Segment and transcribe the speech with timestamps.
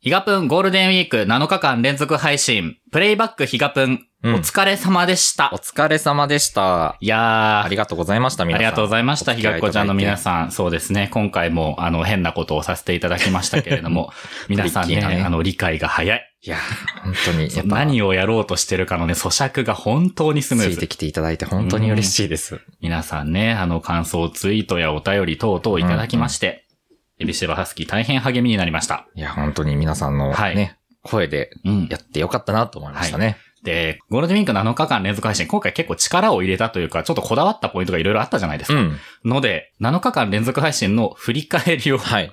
[0.00, 5.50] ヒガプンゴールデンウィーク7日間連続配信、プレイバックヒガプン、うんお疲れ様でした。
[5.52, 6.96] お疲れ様でした。
[7.00, 8.66] いやー、ありがとうございました、皆さん。
[8.66, 9.34] ありがとうございました。
[9.34, 10.16] ひがっこちゃんの皆ん。
[10.18, 10.50] さん。
[10.50, 11.08] そうですね。
[11.12, 14.12] 今回も、あの、変なことをさせていただきましたけれども、
[14.48, 16.34] 皆さんねトリッキーなねあの、理解が早い。
[16.42, 16.56] いや、
[17.04, 20.74] 本当に、やっぱ、 何をやろうとしてるかのね、咀嚼が本当にスムーズ。
[20.74, 22.60] ついてきていただいて本当に嬉しいです。
[22.80, 26.67] 皆さんね、あの、感想ツイートやお便り等々いただきまして、
[27.20, 29.08] エビシバハスキー大変励みになりました。
[29.14, 31.96] いや、本当に皆さんのはいね、声でうんや。
[31.98, 33.38] ってよかったなと思いましたね。
[33.62, 38.80] で、ゴールデンウィーク7日間連続配信、今回結構力を入れたというか、ちょっとこだわったポイントがいろいろあったじゃないですか。
[38.80, 38.96] うん。
[39.24, 42.32] ので、7日間連続配信の振り返りを、はい。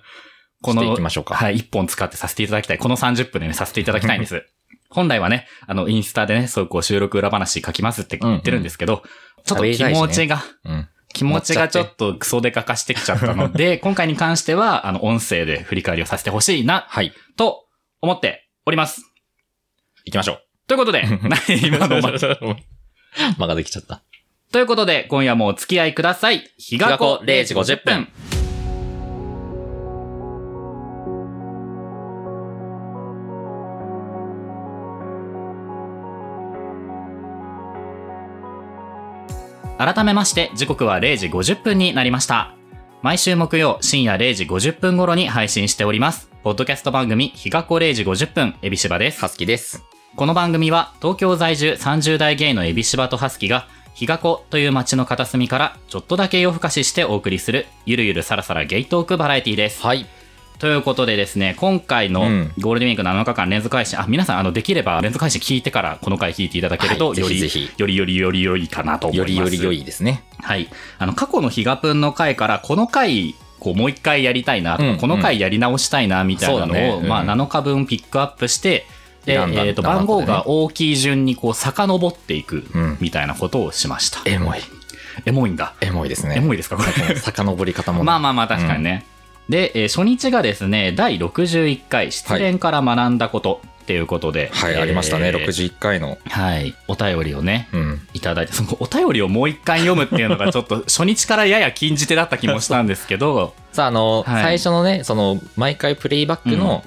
[0.62, 1.36] このいき、ましょうか。
[1.36, 2.78] はい、1本使ってさせていただきたい。
[2.78, 4.46] この30分でね、させていただきたいんです。
[4.90, 9.04] 本来はね、あの、インスタでね、そういうこう収録裏話書きますって言ってるんですけど、
[9.44, 10.90] ちょっと気持ちが、うん。
[11.16, 17.14] 気持ちがちょっとクソデカ化してきちゃったので、 今回に関しては、あの、音声で振り返りをさせてほしいな、はい。
[17.38, 17.68] と
[18.02, 19.02] 思っております。
[20.06, 20.42] 行きましょう。
[20.68, 22.12] ということで、何 今のま、
[23.38, 24.04] 間ができちゃった。
[24.52, 26.44] ということで、今夜もお付き合いください。
[26.58, 28.45] 日がこ0時50分。
[39.78, 42.56] 改めまして、時刻は0時50分になりました。
[43.02, 46.30] 毎週木曜深夜0時50分頃に配信しております。
[46.44, 49.20] ポッドキャスト番組、日がこ0時50分、エビシバです。
[49.20, 49.84] ハスキです。
[50.16, 59.82] この番組は東京在住30代ゲイのエビシバとハスキが日がこという街の片隅からちょっとだけ夜更かししてお送りするゆるゆるさらさらゲイトークバラエティです。
[59.82, 60.06] はい。
[60.60, 69.32] ということでですね、今回のうんゴールデンウィーク7日間連続配信、あ、皆さんあのできれば連続配信聞いてからこの回聞いていただけると、はいよりぜひよりよりより良いかなと思います。
[69.34, 70.24] よりより良いですね。
[70.42, 70.70] はい。
[70.98, 78.86] あの、過去のヒガプンの回から、この回、こう、もう一回やりたいなとか、うんこの回やり直したいな、みたいなのを、ねうんまあ、7日分ピックアップして、
[79.26, 84.22] で、えっ、と、番号が大きい順に、こう、遡っていくうん、みたいなことをしました。
[84.30, 84.60] エモい。
[85.26, 85.74] エモいんだ。
[85.82, 86.36] エモいですね。
[86.38, 86.78] エモいですか？
[86.78, 87.16] これ。
[87.18, 88.04] 遡り方もね。
[88.06, 89.06] まあまあまあ、確かにね。
[89.50, 94.50] で、えー初日がですね、第61回、失恋から学んだことっていうことで。
[94.54, 95.30] はい、えーありましたね。
[95.30, 96.18] 61回の。
[96.28, 96.74] はい。
[96.88, 98.08] お便りをね、うん。
[98.14, 106.84] いただいて、そのお便りをもう一回読むっていうのが ちょっと初日からやや禁じ手だった気もしたんですけど、さあ、あの、はい最初のね、その、毎回プレイバックの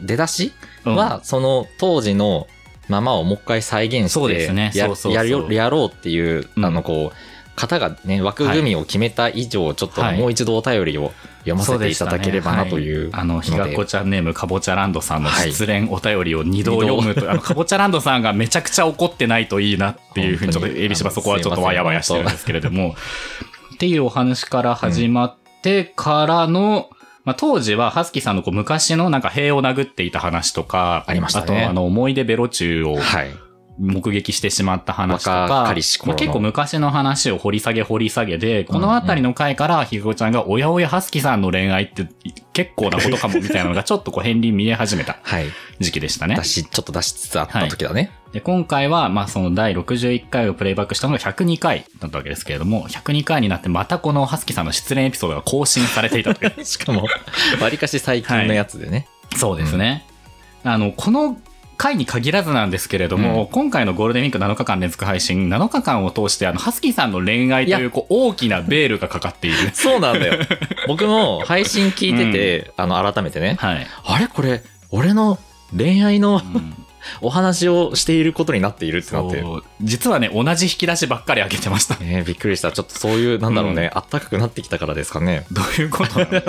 [0.00, 0.52] 出だし
[0.84, 2.48] うんは、その当時の
[2.88, 7.16] ままをもう一回再現して、そうですねやろうっていう、うんあの、こう、
[7.56, 22.96] 方がね、枠組みを決めた以上、ちょっとはいもう一度お便りを読ませていただければなというあの、ひがっこちゃんネームかぼちゃランドさんのはい失恋お便りを二度読むと、あの、かぼちゃランドさんがめちゃくちゃ怒ってないといいなっていうふうに、ちょっと、本当にエビシバそこはちょっとわやわやしてるんですけれども、
[23.74, 26.88] っていうお話から始まってからの、
[27.24, 31.62] まあ、当時は、ハスキーさんのこう昔のなんか塀を殴っていた話とか、ありましたね。
[31.62, 33.30] あと、あの、思い出ベロ中をはい。
[33.82, 42.08] 目撃してしまった話と若か、か結構昔の話を掘り下げ掘り下げで、このあたりの回からひごちゃんが、おやおやはすきさんの恋愛って
[42.52, 45.46] 結構なことかもみたいなのがちょっとこう片鱗見え始めた はい。
[45.80, 46.44] 時期でしたね出。
[46.44, 48.12] し、ちょっと出しつつあった時だね。
[48.32, 56.54] で今回は、まあその第61回をプレイバックしたのが102回だったわけですけれども、102回になってまたこのはすきさんの失恋エピソードが更新されていたという。
[56.64, 57.08] しかも、
[57.60, 59.08] わりかし最近のやつでね。
[59.36, 60.06] そうですね。
[60.62, 61.36] あの、この
[61.82, 69.56] 回に限らずなんですけれども、今回のゴールデンウィーク7日間連続配信、7日間を通して、あの、ハスキーさんの恋愛というこう大きなベールがかかっている。
[69.74, 70.38] そうなんだよ。
[70.86, 73.86] 僕も配信聞いてて、 あの、改めてね、はい。
[74.04, 74.28] あれ？
[74.28, 75.40] これ、俺の
[75.76, 76.74] 恋愛のうん
[77.20, 79.42] お話をしていることになっているってなって。
[79.80, 81.96] 実はね、同じ引き出しばっかり開けてました。
[81.96, 82.70] ねびっくりした。
[82.70, 85.44] ちょっとそういう、なんだろうね、あったかくなってきたからですかね。
[85.50, 86.42] どういうことなのね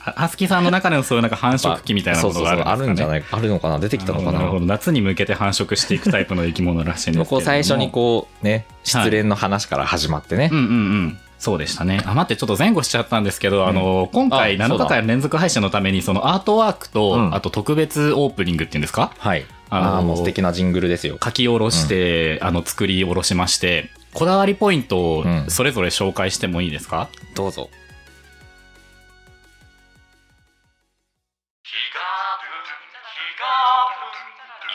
[0.00, 4.66] かこうハハスキーさんの中でのそういうなんか繁殖期みたいなものがあるんですか、ね、あるんじゃないあるのかな出てきたのかななるほど。
[4.66, 7.40] 夏に向けて繁殖していくタイプの生き物らしいんですけれども。
[7.40, 10.58] 最初にこう、ね、失恋の話から始まってねうん。
[10.58, 10.68] うんう
[11.06, 11.18] ん。
[11.38, 12.02] そうでしたね。
[12.04, 19.12] あ、待って、ちょっと前後しちゃったんですけど、あの、今回7あそうだ日間連続配信のために、そのアートワークと、うんあと特別オープニングっていうんですか？
[19.18, 19.46] はい。
[19.70, 21.18] あのあ素敵なジングルですよ。
[21.22, 27.70] 書き下ろして、あの、作り下ろしまして、こだわりポイントをうんそれぞれ紹介してもいいですか、どうぞ。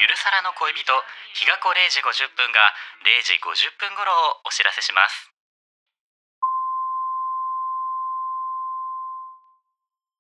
[0.06, 0.94] ゆるさらの恋人、
[1.34, 2.62] 日が子0時50分が
[3.02, 5.35] 0時50分頃をお知らせします。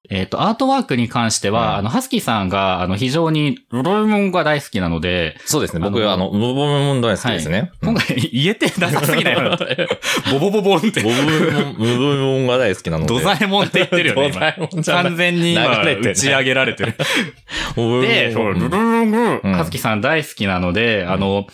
[0.09, 5.79] えっ、と、アートワークに関しては、うんあの、ハスキーさんが、あの、非常に、ロロイモンが大好きなので、そうですね。
[5.79, 7.71] 僕、あのあの、ボボボモン大好きですね。
[7.81, 9.57] 今回、言えてなさすぎないよ。
[10.31, 11.09] ボボボボンってボ。
[11.09, 13.13] ブモン、ブブモンが大好きなので。
[13.13, 16.93] ドザエモンって言ってるよね、ドザエモン完全に今、打ち上げられてる。
[18.01, 18.77] で、そう、ルルルル
[19.43, 21.47] うんはずきさん大好きなので、あの、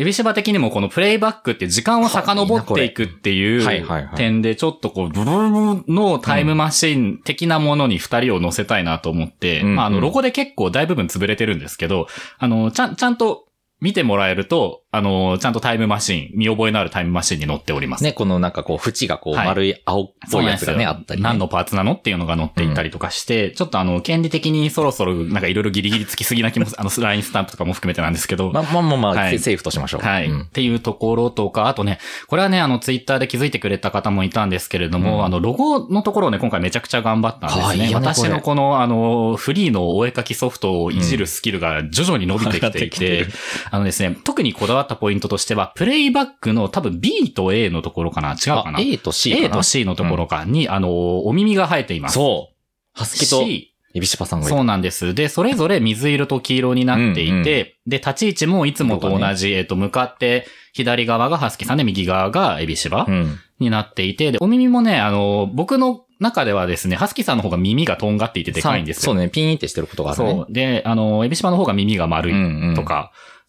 [0.00, 3.84] エビシバ的にもこのプレイバックって時間を遡っていくっていうい
[4.16, 12.06] 点でちょっとこう、ブルルルのタイムマシン的なものに二人を乗せたいなと思って、うんまああの、うんロゴで結構大部分潰れてるんですけど、
[12.38, 13.48] あの、ちゃん、ちゃんと
[13.80, 18.04] 見てもらえると、あの、ちゃんとタイムマシン、見覚えのあるタイムマシンに乗っております。
[18.04, 21.24] ね、このなんかこう、縁がこう、はい丸い青っぽいやつがね、あったり、ね。
[21.24, 30.00] 何のパーツなのっていうのが載っていたりとかして、ちょっとあの、権利的にそろそろなんかいろいろギリギリつきすぎな気も、 あの、ラインスタンプとかも含めてなんですけど、まあまあまあまあ、はいセーフとしましょう。
[30.02, 37.62] はい、うんっていうところとか、あとね、これはね、あの、ツイッターで気づいてくれた方もいたんですけれども、うんあの、ロゴのところをね、今回めちゃくちゃ頑張ったんですね。
[37.62, 43.26] 可愛いよね私のこの、あの、フリーのお絵描きソフトをいじるスキルが徐々に伸びてきていて、
[43.70, 52.14] あのですね、特にこだわったポイントとしては、プレイバックの多分 B と A のところかな違うかあな A と C かな A と C のところかに、あの、お耳が生えています。
[52.14, 52.54] そう。
[52.98, 54.46] ハスキと C エビシバさんが。
[54.46, 55.14] そうなんです。
[55.14, 63.38] で、それぞれ水色と黄色になっていて、うんうんで、立ち位置もいつもと同じ、えっと、向かって、左側がハスキさんで、右側がエビシバうん。
[63.58, 69.02] になっていて、で、お耳もね、あの、僕の中ではですね、ハスキさんの方が耳がとんがっていてでかいんですよ。
[69.04, 70.30] そうね、ピーンってしてることがあるね。
[70.32, 70.52] そう。
[70.52, 72.74] で、あの、エビシバの方が耳が丸うんうん。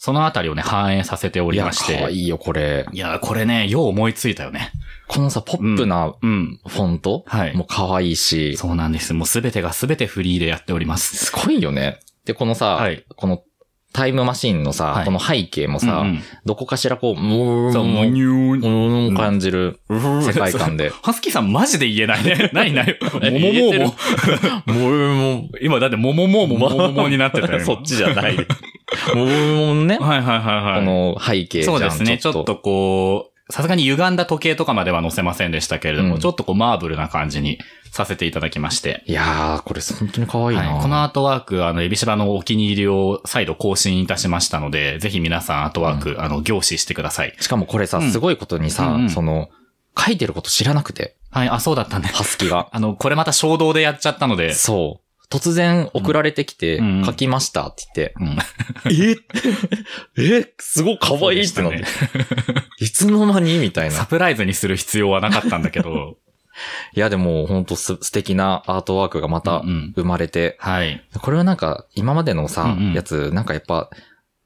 [0.02, 1.98] そのあたりをね、反映させておいや、りまして。
[1.98, 2.86] 可愛いよ、これ。
[2.94, 4.72] いや、これね、よう思いついたよね。
[5.10, 6.58] このさ、ポップなうん。
[6.66, 9.14] フォントはいもう可愛いし、そうなんです。
[9.14, 11.18] もうすべてがすべてフリーでやっております。
[11.18, 12.00] すごいよね。
[12.24, 13.44] で、このさ、はいこの
[13.92, 20.90] タイムマシンのさ、はいこの背景もさ、うんうんどこかしらこう、う、もう、ン、ニューンムーン感じる世界観で。
[21.04, 22.50] ハスキーさんマジで言えないね。
[22.54, 23.96] 何何もも言えてる もも。
[24.66, 27.56] ムーン今だってもももももももになってたよ。
[27.58, 28.36] 今そっちじゃない。
[28.36, 29.98] ムーンね。
[30.00, 30.80] はいはいはいはい。
[30.80, 31.76] この背景じゃん。
[31.76, 32.18] そうですね。
[32.18, 37.58] ちょっとこう、さすがに歪んだ時計とかまでは載せませんでしたけれども、うんちょっとこうマーブルな感じに
[37.92, 39.04] させていただきまして。
[39.06, 47.36] いやー、これ本当に可愛いな、はい、このアートワーク、あの、エビシバのお気に入りを再度更新いたしましたので、ぜひ皆さんアートワーク、あの、凝視してください。
[47.40, 49.50] しかもこれさ、うんすごいことにさ、うんうんその、
[49.98, 52.08] 書いてること知らなくて、はい、あ、そうだったね。
[52.08, 52.70] ハスキが。
[52.74, 55.06] あの、これまた衝動でやっちゃったので、そう。
[55.32, 58.38] 突然送られてきて、うん書きましたって言って、うん。
[58.92, 59.16] え？
[60.42, 60.54] え？
[60.58, 61.84] すごい可愛いってなって。
[62.80, 63.60] いつの間に？
[63.60, 63.96] みたいな。
[63.96, 66.18] サプライズにする必要はなかったんだけど、
[66.94, 71.04] いやでも本当す素敵なアートワークがまたうんうん生まれて、はい。
[71.22, 73.90] これはなんか今までのさ、うんうんやつ、なんかやっぱ、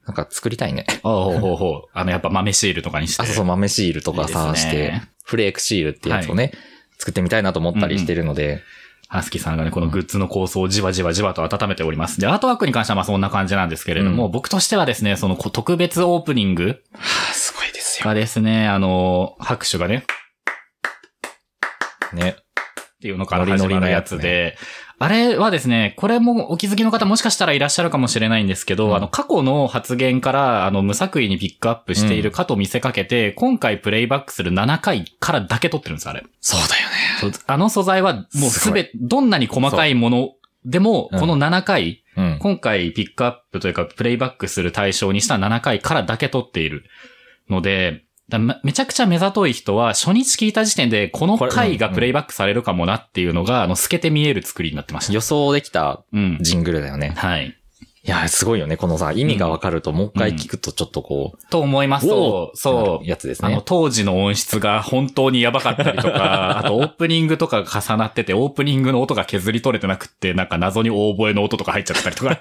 [0.06, 0.86] なんか作りたいね。
[1.04, 1.90] おうほうほうほう。
[1.94, 3.24] あの、やっぱ豆シールとかにして。
[3.24, 6.52] あ、そうそう、豆シールとかさ、いいねして、フレークシールってやつをね、
[6.98, 8.62] 作ってみたいなと思ったりしてるので、
[9.08, 12.20] ハスキーさんがね、このグッズの構想をじわじわじわと温めております。
[12.20, 18.06] で、アートワークに関してはまあそんな感じなんですけれども、うん僕としてはですね、そのこ特別オープニングはあ、すごいですよ。
[18.06, 20.06] がですね、あの、拍手がね、
[22.14, 22.36] ね。
[22.38, 24.56] っていうのから始まるやつで、
[24.98, 36.24] あれはですね、これもお気づきの方もしかしたらいらっしゃるかもしれないんですけど、うんあの、過去の発言から、あの、無作為にピックアップしているかと見せかけて、今回プレイバックする7回からだけ撮ってるんです、あれ。
[36.40, 37.38] そうだよね。
[37.46, 40.30] あの素材はもうすべて、どんなに細かいもの
[40.66, 42.38] でも、うんこの7回、うん。
[42.40, 46.86] 今回ピックアップというか、プレイバックする対象にした7回からだけ撮っている
[47.50, 55.14] ので、だめめちゃくちゃ目ざとい人は、初日聞いた時点で、この回がプレイバックされるかもなっていうのが、あの、透けて見える作りになってました。
[55.14, 56.38] 予想できたうん。
[56.42, 57.14] ジングルだよね。
[57.16, 57.56] はい。
[58.06, 58.76] いや、すごいよね。
[58.76, 62.08] このさ、意味がわかると、もう一回聞くとちょっとこう、と思います。
[62.08, 63.08] そう、そう。
[63.08, 63.62] やつですあの、ね。
[63.66, 72.38] 当時の音質が本当にやばかったりとか、 あとオープニングとかが重なってて、オープニングの音が削り取れてなくって、なんか謎に大声の音とか入っちゃったりとか、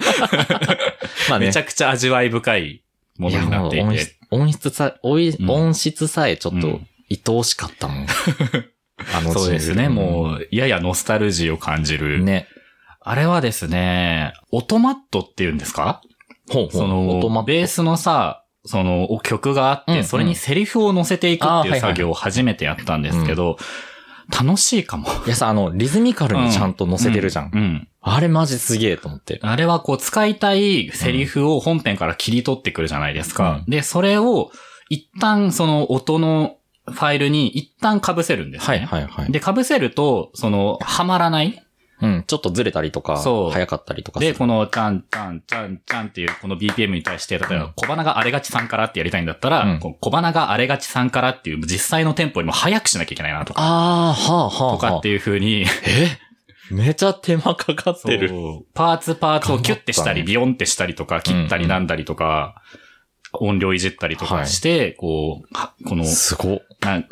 [1.30, 1.56] まあね めち。
[1.56, 2.82] ゃくちゃ味わい深い
[3.18, 3.90] ものになっていても
[4.38, 4.70] う音質。
[4.70, 8.06] さ、音質さえちょっとうん愛おしかったもん。
[9.14, 9.88] あのそうですね。
[9.88, 12.22] もうう、ややノスタルジーを感じる。
[12.24, 12.46] ね。
[13.00, 16.00] あれはですね、オトマットっていうんですか？
[16.50, 16.70] ほうほう。
[16.72, 23.58] その、ベースのさ、その、曲があって、うんうんそれにセリフを乗せていくっていう作業を初めてやったんですけど、
[24.30, 25.08] 楽しいかも。
[25.26, 27.50] いやさ、あの、リズミカルにちゃんと乗せてるじゃん。
[27.52, 27.60] うん。
[27.60, 29.38] うんあれマジすげえと思って。
[29.42, 33.62] あれはこう使いたいセリフを本編から切り取ってくるじゃないですか。
[33.64, 34.50] うで、それを
[34.88, 38.86] 一旦その音のファイルに一旦被せるんですはいね。
[38.86, 39.30] はいはい。
[39.30, 41.64] で、被せると、その、はまらない
[42.02, 43.50] うん、ちょっとずれたりとか、そう。
[43.52, 44.36] 早かったりとかすで、る。
[44.36, 47.72] この、ちゃん、ちゃん、ちゃん、ちゃんっていう、この BPM に対して、例えば、うん。
[47.76, 49.78] 小花があれがちさんからってやりたいんだったら、うん。
[49.78, 54.74] 小花があれがちさんからっていう、実際のテンポよりも早くしなきゃいけないなとか、ああ、はあはあ、はあ。
[54.74, 55.08] とかって。
[55.08, 55.64] いう風に、え？
[56.70, 58.30] めちゃ手間かかってる。
[58.74, 62.62] パーツパーツをキュッてしたり、ビヨンってしたりとか、切ったりなんだりとか、
[63.34, 66.62] 音量いじったりとかして、こう、はこの、すごっ。
[66.80, 67.06] なん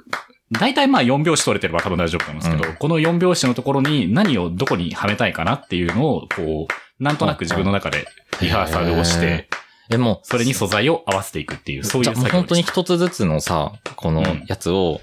[0.53, 8.07] 大体まあ4拍子取れてれば多分大丈夫なんですけど、うんこの4拍子のところに何をどこにはめたいかなっていうのを、こう、なんとなく自分の中で
[8.41, 9.49] リハーサルをして、
[9.89, 12.63] でも、それに素材を合わせていくっていう、そういう作業本当に。
[12.63, 15.01] 一つずつのさ、このうんやつを、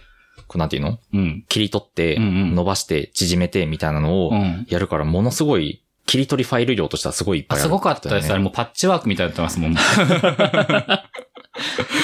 [0.47, 0.97] こうなんていうの？
[1.13, 1.45] うん。
[1.49, 4.65] 切り取って、伸ばして、縮めて、みたいなのをうん。
[4.69, 8.25] やるから、ものすごい、切り取りファイル量としてはすごいいっぱあ、いある、すごかったです。
[8.29, 8.43] あれね。
[8.45, 9.75] もうパッチワークみたいになってますもん。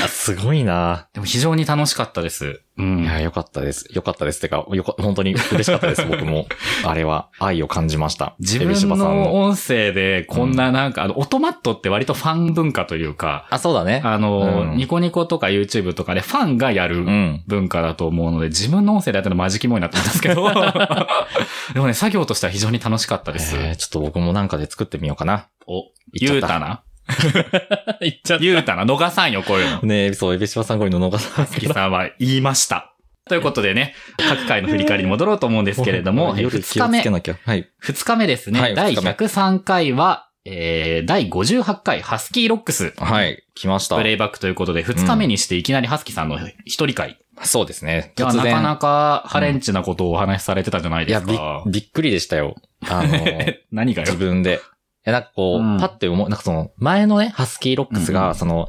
[0.03, 2.61] あすごいなでも非常に楽しかったです。
[2.77, 3.03] うん。
[3.03, 3.85] いや、よかったです。
[3.91, 4.41] よかったです。
[4.41, 6.47] てか、よか、本当に嬉しかったです、 僕も。
[6.83, 8.35] あれは、愛を感じました。
[8.39, 14.01] 自分の音声でこんななんか、あの、オトマットって割とファン文化というか、あ、そうだね。
[14.03, 17.43] あの、うんニコニコとか YouTube とかでファンがやるうん。
[17.47, 20.49] 文化だと思うので、自分の音声でやったのマジキモいなったんですけど、
[21.73, 23.55] でもね、作業としては非常に楽しかったです。
[23.55, 25.47] えーちょっと僕もなんかで作ってみようかな。
[25.67, 25.83] お、
[26.13, 26.83] 言うたな
[28.01, 29.81] 言っちゃっゆうたな逃さんよ、こういうの。
[29.81, 32.93] ねえ、そう、エビシバさんこういうの逃さ好きさんは言いました。
[33.25, 37.37] ということでね、各回の振り返りに戻ろうと思うんですけれども、え夜2日目。
[37.45, 37.69] はい。
[37.79, 42.93] 二日目ですね、はい第二日目103回は、えー、第58回ハスキーロックス。
[42.97, 43.43] はい。
[43.55, 44.03] 来ましたプ。
[44.03, 47.17] レイバックということで、二日目にしていきなりハスキーさんの一人会。
[47.43, 48.13] そうですね。
[48.17, 51.63] なかなかハレンチなことをお話しされてたじゃないいや、ですびか。
[51.65, 52.55] びっくりでしたよ。
[52.89, 53.13] あの、
[53.71, 54.17] 何がよ自。
[54.17, 54.59] 分で。
[55.05, 58.67] え、なんかこう、うんパッて思う、なんかその、前のね、ハスキーロックスが、うんうんその、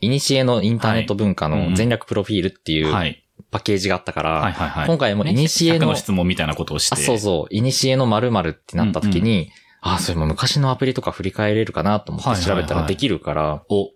[0.00, 3.22] イニシエのインターネット文化の全略プロフィールっていうはい。
[3.50, 4.86] パッケージがあったから、はいはいはい。
[4.86, 6.94] 今回もイニシエ100の、の質問みたいなことをして。
[6.94, 13.90] あ、そうそう、イニシエの〇〇ってなった時に、あ、それも昔のアプリとか振り返れるかなと思って調べたらできるから、お。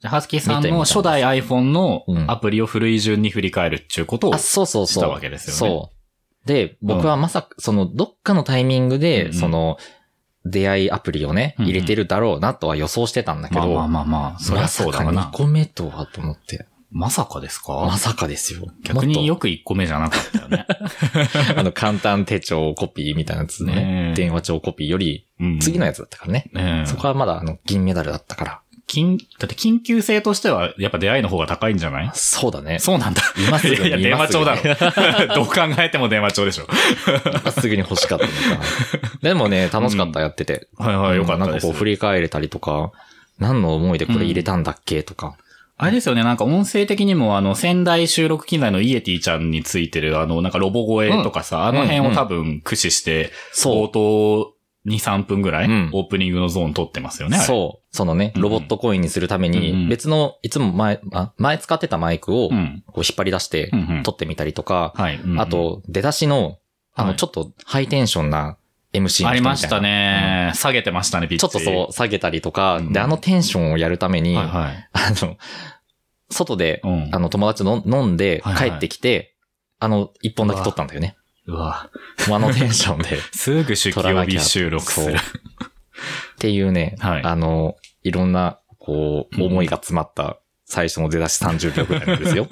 [0.00, 5.00] じゃあハスキーさんの初代 iPhone のうんアプリを古い順に振り返るっていうことをあ、そうそうそう。
[5.00, 6.48] したわけですよねそう。
[6.48, 9.76] で、僕はまさか、その、どっかのタイミングで、うんうんその、
[10.44, 15.36] 出会いアプリをね、入れてるだろうなとは予想してたんだけど、まあまあまあまあ、そりゃそうだわまさかな2。
[15.36, 16.66] 個目とはと思って。
[16.92, 17.72] まさかですか？
[17.86, 18.66] まさかですよ。
[18.82, 20.66] 逆によく1個目じゃなかったよね。
[21.54, 23.74] と あの、簡単手帳コピーみたいなやつね。
[23.74, 26.50] ねえ電話帳コピーより、うん次のやつだったからね。
[26.52, 28.60] ねえそこはまだあの、銀メダルだったから。
[28.90, 32.10] 緊、だって緊急性としては、やっぱ出会いの方が高いんじゃない？
[32.14, 32.78] そうだね。
[32.80, 33.22] そうなんだ。
[33.38, 34.62] 今すぐにいや電話帳だろ。
[35.34, 36.66] どう考えても電話帳でしょ。
[37.42, 38.60] 今すぐに欲しかったのかな。
[39.22, 40.66] でもね、楽しかった、やってて。
[40.76, 41.52] はいはい、よかったです。
[41.52, 42.90] なんかこう振り返れたりとか、
[43.38, 45.36] 何の思いでこれ入れたんだっけとか。
[45.82, 54.54] あれですよね、なんか音声的にも、あの、仙台収録機材のイエティちゃんについてる、あの、なんかロボ声とかさ、あの辺を多分駆使して、そう冒頭
[54.86, 57.38] 2、3分ぐらい、うんオープニングのゾーン撮ってますよね。
[57.38, 57.40] う。
[57.40, 57.96] そう。
[57.96, 62.82] そのね、うんロボットコインにするためうんうんに、別の、いつも前、あ前使ってたマイクを、こうん。
[62.96, 64.94] う引っ張り出してう、んうん撮ってみたりとか、
[65.36, 66.58] あ、と、出だしの、
[66.94, 68.56] あの、はいちょっとハイテンションな
[68.92, 69.80] MC の人みたいなありました。
[69.80, 70.52] ね。
[70.54, 71.44] 下げてましたね、ピッチ。
[71.44, 74.88] うんちょっとそう、下げたりとか、うんで、あのテンションをやるために、はいはい。
[74.92, 75.36] あの、
[76.30, 77.08] 外で、うん。
[77.12, 79.36] あの、友達と飲んで帰ってきて、
[79.78, 81.16] あの、一本だけ撮ったんだよね。
[81.50, 81.90] うわ。
[82.28, 83.16] もうあのテンションで。
[83.18, 85.18] っすぐ出勤日収録する。
[86.38, 92.48] ていうね、はいあの、いろんな、こう、思いが詰まった最初の出だし30秒ぐらいなんですよ。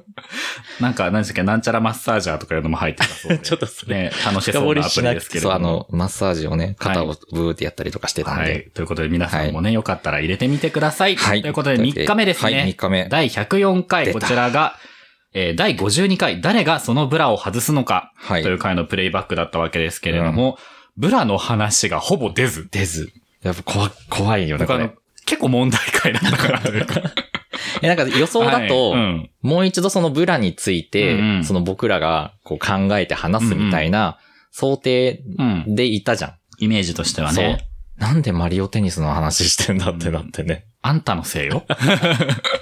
[0.80, 3.38] なんか、何でしたっけ、なんちゃらマッサージャーとかいうのも入ってたそうで。
[3.42, 5.52] ちょっとそれね、楽しそうなアプリですけれそう。
[5.52, 8.52] あの、マッサージをね、肩をブーってやったりとかしてたんで。
[8.52, 8.70] はい。
[8.74, 11.16] ということで皆さんもね、よかったら入れてみてください。
[11.16, 11.42] はい。
[11.42, 12.60] ということで3日目ですね。
[12.60, 13.08] はい、3日目。
[13.08, 14.76] 第104回、こちらが、
[15.34, 20.58] えー第52回、誰がそのブラを外すのか、はいという回のプレイバックだったわけですけれども、
[20.96, 22.68] ブラの話がほぼ出ず。
[22.70, 23.12] 出ず。
[23.42, 24.90] やっぱ怖、怖いよね、これ。、
[25.26, 27.00] 結構問題回だかなというか。
[27.82, 34.18] え、なんか予想だと、はいうんもう一度そのブラについて、うんうんその僕らがこう考えて話すみたいな
[34.50, 35.74] 想定うん。
[35.74, 36.34] でいたじゃん。
[36.58, 37.68] イメージとしてはそうね。。
[37.96, 40.66] なんでマリオテニスの話してんだってなってね。
[40.82, 41.64] あんたのせいよ。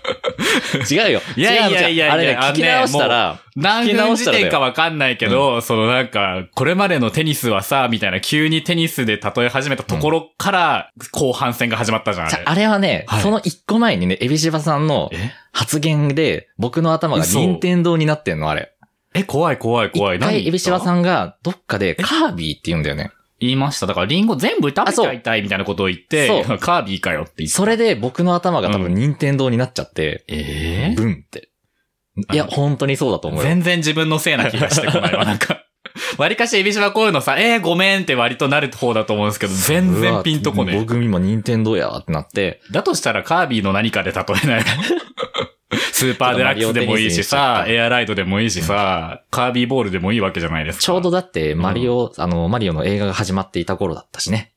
[0.90, 1.22] 違うよ。
[1.36, 12.66] いやいやいやあれね、聞き直したら、何聞き直分時したらだよ点かわかんないけど、そのなんか、これまでのテニスはさ、みたいな急にテニスで例え始めたところから、後半戦が始まったじゃん、あれ。
[12.66, 15.32] はね、はいその一個前にね、エビシバさんのえ？
[15.52, 18.72] 発言で、僕の頭が嘘任天堂になってんの、あれ。
[19.14, 20.16] え、怖い怖い怖い。
[20.18, 23.10] 一回エビシバさんんがどっかでカービィって言うんだよね。
[23.38, 23.86] 言いました。
[23.86, 27.54] だからリンゴ全部食べちゃいたいみたいなことを言って カービィかよって言って。
[27.54, 31.50] それで僕の頭が多分任天堂になっちゃって、えブンって。
[32.32, 33.46] いや、本当にそうだと思うよ。
[33.46, 35.24] 全然自分のせいな気がしてこないわ。
[35.26, 35.66] なんか、
[36.18, 44.64] 割かしエビシバこういうのさ、えー、ごめんって割となる方だと思うんですけど、全然ピンとこねうわ僕今任天堂やってなって、だとしたらカービィの何かで例えない。
[45.96, 50.82] スーパーデラックスでもいいしさ、エアライドでもいいしさ、カービィボールでもいいわけじゃないですか。
[50.82, 54.52] ちょうどだってマリオ、あの、マリオの映画が始まっていた頃だったしね。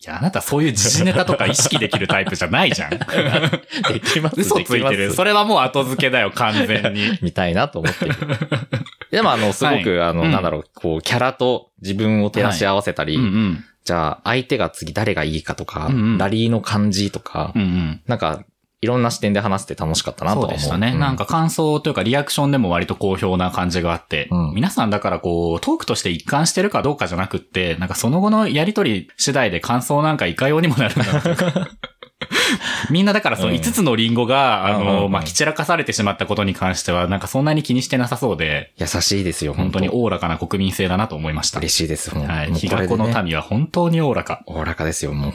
[0.00, 2.90] いや、あなたそういう時事ネタとか意識できるタイプじゃないじゃん。
[3.92, 5.12] できます嘘ついてる。
[5.12, 7.18] それはもう後付けだよ、完全に。
[7.20, 8.14] みたいなと思ってる。
[9.10, 13.64] でもあの、すごく、あの、うんなんだろう、こう、キャラと自分を照らし合わせたり、うんうん。
[13.84, 18.00] じゃあ相手が次誰がいいかとか、うんうんラリーの感じとか、うんうん。
[18.06, 18.44] なんか、
[18.86, 20.58] いろんな視点で話して楽しかったなとは思う。
[20.60, 20.92] そうでしたね。
[20.94, 31.68] うなんか感想というかリアクションでも割と好評な感じがあって、うん皆さんだからこう、トークとして一貫してるかどうかじゃなくって、なんかその後のやりとり次第で感想なんかいかようにもなるんだな
[32.90, 41.58] みんなだからそううん5つのリンゴが、あの、うんうんうんまあ、き散らかされてしまったことに関しては、なんかそんなに気にしてなさそうで、優しいですよ、本当におおらかな国民性だなと思いました。
[41.58, 42.16] 嬉しいです。
[42.16, 42.54] はい。
[42.54, 44.42] 日が子のこれでね民は本当におおらか。
[44.46, 45.32] おおらかですよ、もう。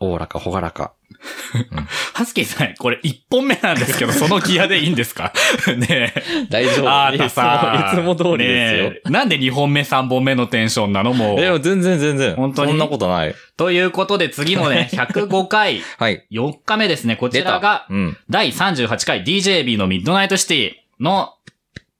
[0.00, 0.92] おおらか、ほがらか。
[2.14, 5.32] ハスキーさん、これ1本目なんですけど、 そのギアでいいんですか？
[5.76, 6.46] ねえ。
[6.48, 6.88] 大丈夫。
[6.90, 8.90] あーたさ、いつも通りですよ。
[8.90, 11.12] ねえなんで2本目3本目のテンションなの？
[11.12, 12.34] もえ、でも全然全然。
[12.36, 12.70] 本当に？
[12.72, 13.34] そんなことない。
[13.56, 16.26] ということで次のね、105回、はい。
[16.32, 17.16] 4日目ですね。
[17.16, 17.42] こち。
[17.42, 18.16] らがうん。
[18.30, 21.34] 第38回 DJB のミッドナイトシティの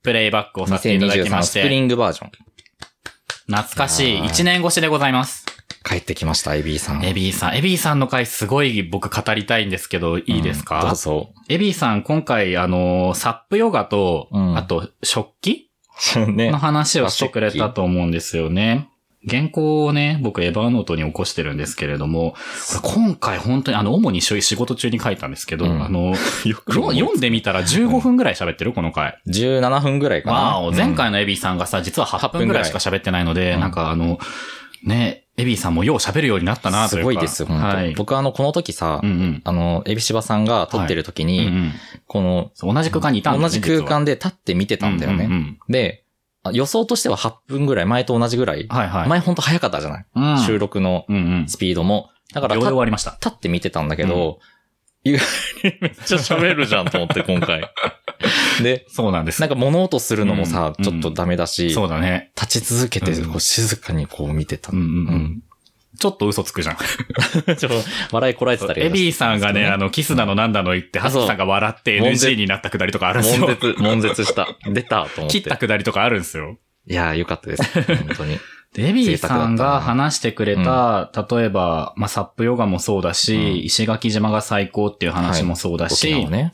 [0.03, 2.31] プレイバックをさせていただきま2023して、スプリングバージョン。
[3.47, 5.45] 懐かしいあー1年越しでございます。
[5.83, 7.05] 帰ってきました、エビーさん。
[7.05, 11.31] エビーさん、エビーさんの回すごい僕語りたいんですけど、いいですうんか、どうぞ。
[11.49, 15.71] エビーさん今回あの、サップヨガと、うんあと食器
[16.29, 16.59] ねの。
[16.59, 18.89] 話をしてくれたと思うんですよね。
[19.29, 22.35] 原稿をね、僕エヴァーノートに起こしてるんですけれども、
[22.83, 26.15] 今回本当にあの、主に仕事中に書いたんですけど、うんあの、
[26.73, 29.19] 読んでみたら15分ぐらい喋ってるこの回。
[29.29, 30.71] 17分ぐらいかな。
[30.75, 34.19] 前回のエビーさんがさ、実は8分ぐらいしか喋ってないので、うんなんかあの、
[34.85, 37.03] ね、エビーさんもよう喋るようになったなというか。
[37.03, 37.95] すごいです、本当、はい。
[37.95, 39.41] 僕あの、この時さ、うんうん。
[39.45, 41.73] あの、エビシバさんが撮ってる時うんに、うん
[42.07, 43.63] この、同じ空間にいたん同ですね。
[43.63, 45.25] じ空間で立って見てたんだよね。
[45.25, 46.05] うんうんうんで、
[46.43, 48.67] あ予想としては8分ぐらい、前と同じぐらい。
[48.69, 49.09] はいはい。
[49.09, 51.49] 前ほんと早かったじゃない、うん収録のうんうん。
[51.49, 52.11] スピードも。
[52.33, 53.13] だから秒で立終わりました。
[53.13, 54.39] 立って見てたんだけど、
[55.05, 55.21] 意外
[55.65, 57.63] にめっちゃ喋るじゃんと思って、今回。
[58.63, 59.41] で、そうなんです。
[59.41, 62.31] なんか物音するのもさ、うんちょっとダメだし、そうだね。
[62.41, 64.71] 立ち続けて、うんこう静かにこう見てた。
[64.73, 64.89] うんうんう。
[64.89, 65.43] うん
[65.99, 66.77] ちょっと嘘つくじゃん。
[67.57, 67.75] ちょっと
[68.13, 73.47] 笑いこらえてたりエビーさんがね、あの、キスだのなんだの言って、ハスキさんが笑って NG になったくだりとかあるんですよ。
[73.47, 74.49] 悶絶、悶絶した。
[74.67, 75.41] 出たと思って。
[75.41, 76.57] 切ったくだりとかあるんですよ。
[76.87, 77.63] いやー、よかったです。
[77.83, 78.39] 本当に。
[78.73, 86.53] で エビーさんが話してくれ贅た、例えば、まあ、サップヨガもそうだし、うん石垣島が最高っていう話もそうだ沖し、縄ね。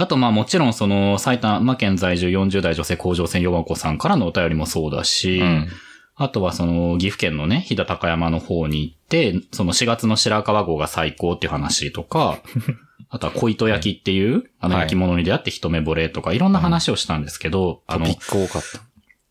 [0.00, 5.68] あとまあもちろんその埼玉県在住40代女性甲状腺ヨガ子さんからのお便りもそうだし、うん。
[6.14, 12.38] あとはその岐阜県のね、飛騨高山の方に行って、その4月の白川郷が最高っていう話とか、
[13.10, 18.80] あとは小糸焼きっていう、あのはい焼き物に出会って一目惚れとか、いろんな話をしたんですけど、あのトピ、ック多かった。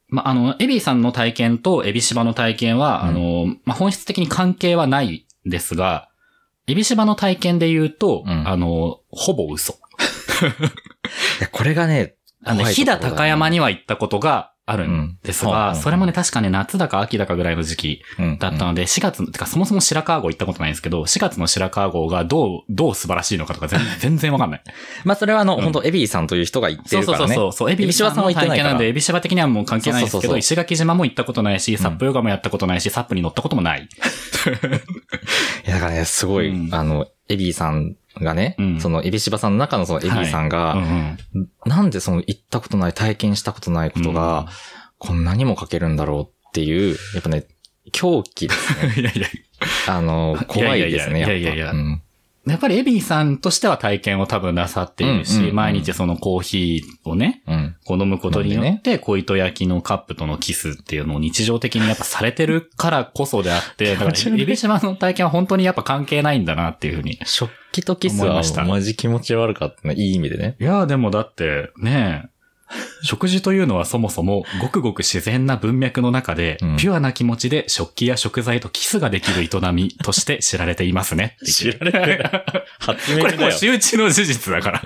[0.07, 6.09] まあ、あの、エビーさんの体験とエビシバの体験は、うんあの、まあ、本質的に関係はないんですが、
[6.67, 9.79] エビシバの体験で言うと、うんあの、ほぼ嘘。
[11.39, 24.63] いや、これがね、あの、飛騨高山には行ったことがあるんですが、それもね、確かね、夏だか秋だかぐらいの時期うんだったので、4月、てかそもそも白川郷行ったことないんですけど、4月の白川郷がどう、どう素晴らしいのかとか全 全然わかんない。
[25.05, 27.25] まあ、それはあの、うん本当エビーさんという人が言ってそうるからね。
[27.27, 27.71] そうそうそう。
[27.71, 33.89] エビシバさんは行ってないなんで、エビシバ的にはもう関係ないんですけど、石垣島も行ったことないし、サップヨガもやったことないし、サップに乗ったこともない。
[35.65, 38.79] いや、だからね、すごい、うんあの、エビーさんがね、うん。
[38.79, 41.49] その、エビシバさんの中のそのエビーさんが、うんうん。
[41.65, 44.47] なんでその行ったことない、体験したことないことが、
[44.97, 47.45] こんなにも書けるんだろうっていう、やっぱね、
[47.91, 48.93] 狂気ですね。
[49.01, 49.27] いやいや。
[49.87, 51.71] あの、怖いですね、いやいやいやいやいやや。
[51.71, 52.01] っぱうん
[52.47, 57.75] やっぱりエビーさんとしては体験を多分なさっているし、うんうんうん毎日そのコーヒーをね、うん。
[57.85, 67.19] こう飲むことによって、小糸焼きのカップとのキスっていうのを日常的にやっぱされてるからこそであって、 だからエビシバの体験は本当にやっぱ関係ないんだなっていうふうに。
[67.25, 69.95] 食器とキスはマジ気持ち悪かったね。
[69.95, 70.55] いい意味でね。
[70.59, 72.29] いや、でもだって、ねえ、
[73.03, 81.35] 食事というのはそもそもごくごく自然な文脈の中で、うんピュアな気持ちで食器や食材とキスができる営みとして知られていますね。
[81.43, 82.29] 知られてる
[82.79, 84.83] 初 これもう周知の事実だから。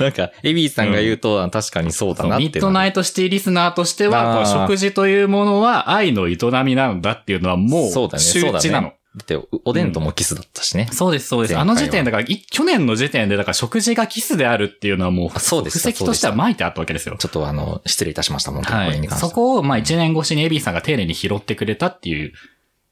[0.00, 2.44] なんか、エビーさんが言うと、確かにそうだなって。
[2.44, 8.92] ミッドナイトシティリスナーとしては、食事というものは愛の営みなんだっていうのはもうそうだね周知なの。
[9.16, 10.88] だって、おでんともキスだったしね。
[10.92, 11.58] そうです、そうです。
[11.58, 17.16] あの時点だから、い去年の時点で、だから食事がキスであるっていうのはもう、あそうでした布石としては巻いてあったわけですよ。
[17.18, 19.08] ちょっとあの、失礼いたしました、本当にはい。
[19.18, 22.34] そこを、まあ一年越しにエビーさんが丁寧に拾ってくれたっていう、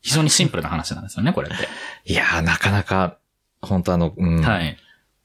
[0.01, 1.69] 非常にシンプルな話なんですよね、これって。
[2.11, 3.19] いやー、なかなか、
[3.61, 4.43] 本当あの、うん。
[4.43, 4.79] はい。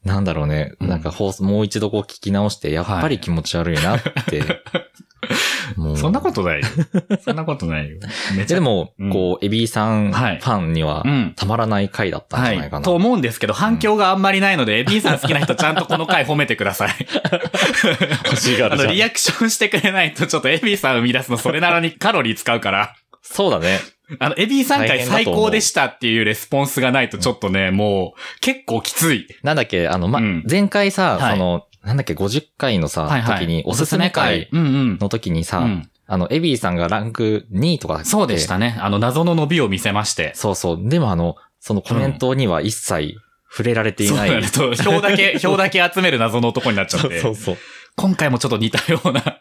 [0.04, 0.74] なんだろうね。
[0.80, 4.44] うんなんか放送、もう一度こう聞き直して、やっぱり気持ち悪いなって。
[5.76, 6.66] もうそんなことないよ。
[7.22, 7.98] そんなことないよ。
[8.36, 12.86] めちゃでもうん、こう、エビーさんフはいァンにはうん、たまらない回だったんじゃないかな。
[12.86, 16.96] と思うんですけど、反響があんまりないので、エビーさん好きな人ちゃんとこの回褒めてください。
[18.26, 22.96] 欲しがあの、るじゃんリアクションしてくれないと、ちょっとエビーさん生み出すのそれならにカロリー使うから。
[23.22, 23.80] そうだね。
[24.20, 29.28] あの、エビーさん大回最高でしたっていうレスポンスがないとちょっとね、もう、結構きつい。
[29.44, 34.98] なんだっけ、あの、ま、うん前回さ、はいその、なんだっけ、50回のさ、時に、おすすめ会うんうん。
[35.00, 38.76] の時にさ、うんあの、エビーさんがランク2位とかそうでしたね。
[38.80, 40.32] あの、謎の伸びを見せまして。
[40.34, 40.80] そうそう。
[40.82, 43.16] でもあの、そのコメントには一切
[43.52, 44.32] 触れられていそうない。
[44.32, 47.20] なんですそう票だけ、 票だけ集める謎の男になっちゃっそうて。
[47.20, 47.58] そうそう。
[47.96, 49.40] 今回もちょっと似たような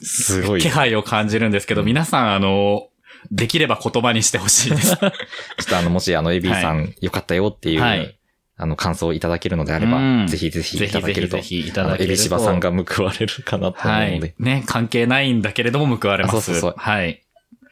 [0.00, 0.60] すごい。
[0.62, 2.87] 気配を感じるんですけど、皆さん、あの、
[3.30, 4.96] できれば言葉にしてほしいです。
[4.96, 5.10] ちょっ
[5.68, 8.18] とあの、もしあの、エビーさん、よかったよっていう、はい
[8.60, 11.38] あの、感想をいただけるのであれば、うんぜひぜひぜいただけると。
[11.38, 12.04] ひぜひぜひいただけると。
[12.04, 14.42] エビシバさんが報われるかなと思うはので、い。
[14.42, 16.36] ね、関係ないんだけれども報われます。
[16.36, 17.22] あそうそうそうはい。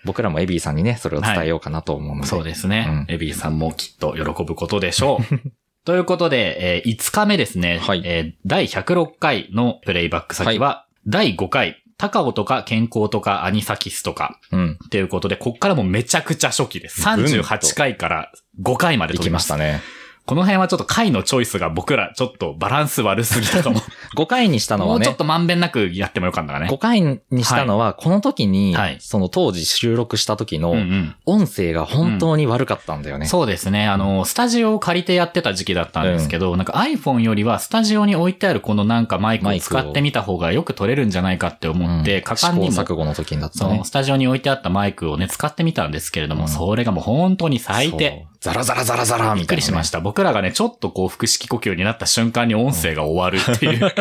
[0.04, 2.28] 僕らもエビーさんにね、それを伝えようかなと思うので。
[2.28, 2.86] そうですね。
[2.88, 5.40] うんエビーさんもきっと喜ぶことでしょう。
[5.84, 7.80] ということで、えー5日目ですね。
[7.82, 14.78] はいえー第106回のプレイバック先は、第5回、高尾とか健康とかアニサキスとかうん。
[14.84, 17.02] っていうことで、こっからもめちゃくちゃ初期です。
[17.04, 18.32] ぐんと38回から
[18.62, 19.38] 5回まで行き飛びま。
[19.38, 19.80] したね。
[20.26, 23.80] この辺はちょっと回のチョイスが僕らちょっとバランス悪すぎたかも。
[24.16, 26.68] 5回にしたのはねもうちょっ、とまんべんなくやってもよかったかね。
[26.68, 33.26] 5回にしたのは、この時に、はいその当時収録した時のうんうん音声が本当に悪かったんだよね。
[33.26, 33.86] そうですね。
[33.86, 43.84] あの、スタジオを借りてやってた時期だったんですけど、なんか iPhone よりはスタジオに置いてあるこのなんかマイクを使ってみた方がよく撮れるんじゃないかって思って、うん果敢にも、試行錯誤の時にだったねその。
[43.84, 48.26] スタジオに置いてあったマイクをね、使ってみたんですけれども、うんそれがもう本当に最低。
[48.40, 50.00] ザラザラザラザラみたいな、びっくりしました。
[50.00, 53.94] 僕らがね、ちょっとこう、腹式呼吸になった瞬間に音声が終わるっていう。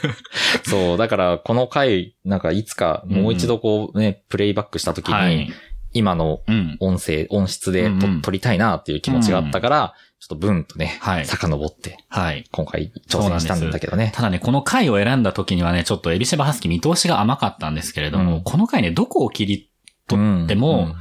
[0.68, 5.52] そう、だからこの回、なんかいつかもう一度こうね、プレイバックした時に、はい。
[5.92, 6.76] 今のうん。
[6.80, 12.44] 音声、音質でと、うんうん撮りたいなっていう気持ちがあったから、ちょっとブンとね、はい遡って、はい。
[12.50, 14.12] 今回挑戦したんだけどね。
[14.14, 19.70] ただね、この回を選んだ時にはね、ちょっとエビシバハスキー見通しが甘かったんですけれども、うんこの回ね、どこを切り
[20.08, 20.94] 取っても、うん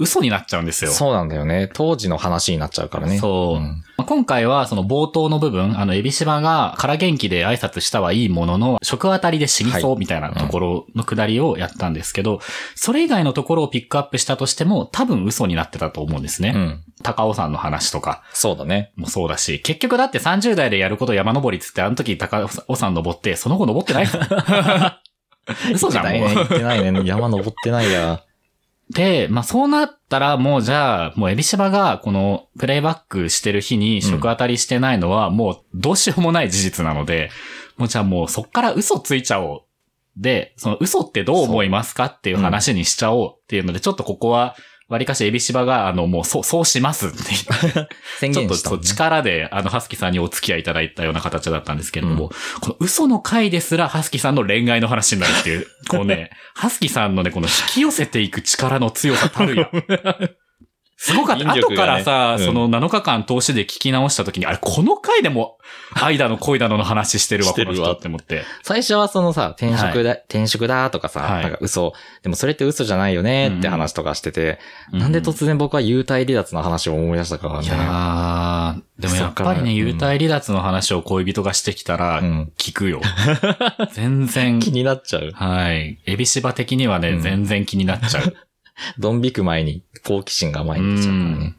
[0.00, 0.90] 嘘になっちゃうんですよ。
[0.90, 1.68] そうなんだよね。
[1.74, 3.18] 当時の話になっちゃうからね。
[3.18, 12.40] そううんまあ今回はその冒頭の部分、あの、エビシバが空元気で挨拶したはいいものの、食当たりで死にそうみたいなところのくだりをやったんですけど、
[12.74, 16.52] それ以外のところをピックアップしたとしても、多分嘘になってたと思うんですね。
[16.54, 16.84] うん。
[17.02, 18.92] 高尾山の話とかそうだね。
[18.96, 24.06] もそうだし、結局だって30代でやること山登りっつって、あの時高尾山登って、その後登ってない
[25.74, 26.28] 嘘じゃん、もう。
[26.30, 26.86] 行ってないね。
[26.90, 27.02] 行ってないね。
[27.04, 28.22] 山登ってないや。
[28.90, 37.30] で、まあそうなったらもうじゃあ、もうエビシバがこのプレイバックしてる日に食当たりしてないのはもうどうしようもない事実なので、
[37.76, 39.62] もうじゃあもうそっから嘘ついちゃおう。
[40.16, 44.56] で、その嘘ってどう思いますかっていう話にしちゃおうっていうので、ちょっとここは、
[44.90, 47.16] わりかしエビシバが、あの、もう、そう、そうしますって
[47.70, 59.70] 言って宣ちょっと力で、あの、ハスキさんにお付き合いいただいたような形だったんですけれども、この嘘の回ですら、ハスキさんの恋愛の話になるっていう、こうね、ハスキさんのね、この引き寄せていく力の強さたるや。
[61.02, 61.54] すごかった。
[61.54, 65.56] ねからさ、うんその7日間通しで聞き直した時に、あれ、この回でも、
[65.94, 68.42] 愛だの恋だのの話してるわ、この人って思って。
[68.62, 74.58] 最初はそのさ、転職だ、転職だとかさ、はいなんか嘘、でもそれって嘘じゃないよねって話とかしてて、
[74.92, 77.66] なんでと突然僕は幽体離脱の話を思い出したからね。
[77.66, 82.52] いやー、でもやっぱりね、幽体離脱の話を恋人がしてきたらう、ん。
[82.58, 83.00] 聞くよ。
[83.94, 85.30] 全然気、になっちゃう。
[85.32, 85.98] はい。
[86.04, 88.36] エビシバ的にはね、うん全然気になっちゃう。
[88.98, 91.54] ドン引く前に好奇心が前に来ちゃうからね。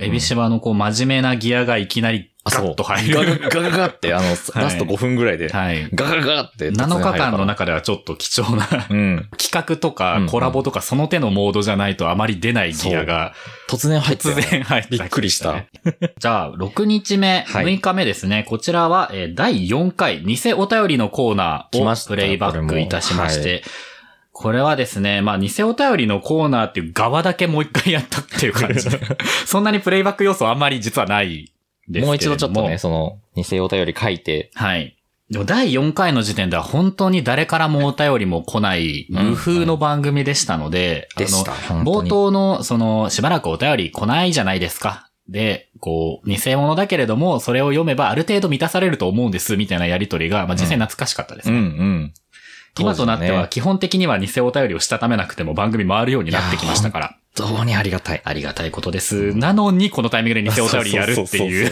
[0.00, 2.64] エビシバのこう真面目なギアがいきなりあ、ガ。
[2.64, 3.48] ッと入ガガる。
[3.50, 5.90] ガガガって、あの、ラスト5分ぐらいで、はい。
[5.92, 7.12] ガガガって突然入7るから。
[7.12, 9.28] 日間の中ではちょっと貴重なうん。
[9.36, 13.34] 企画とうんかコラボとかその手のモードじゃないとあまり出ないギアが
[13.68, 15.66] 突然入って突然入った、びっくりした。
[16.18, 18.46] じゃあ、6日目、はい6日目ですね。
[18.48, 23.62] こちらは、えー第4回、偽お便りのコーナーをプレイバックいたしまして、
[24.40, 28.98] これはですね、まあ、偽お便りのコーナーっていう側だけもう一回やったっていう感じで、
[29.44, 31.52] そんなにプレイバック要素あんまり実はないです
[31.88, 32.06] けれども。
[32.06, 34.96] もう一度ちょっとね、その、偽お便り書いて、はい。
[35.30, 41.10] でも第4回の時点では本当に誰からもお便りも来ない無風の番組でしたので。
[41.16, 41.20] あ
[41.74, 42.08] の、冒。
[42.08, 45.10] 頭の、その、しばらくお便り来ないじゃないですか。
[45.28, 51.60] で、こう、偽物だけれども、それを読めばある程度満たされると思うんです、みたいなやりとりが、まあ、実際懐かしかったですうんね。
[51.60, 52.14] うん。
[52.78, 57.16] 今となっては、基本的には偽お便りをしたためなくても番組回るようになってきましたから。
[57.36, 58.22] 本当にありがたい。
[58.24, 59.34] ありがたいことです。
[59.34, 61.70] なのに、このタイミングで偽お便りやるっていう。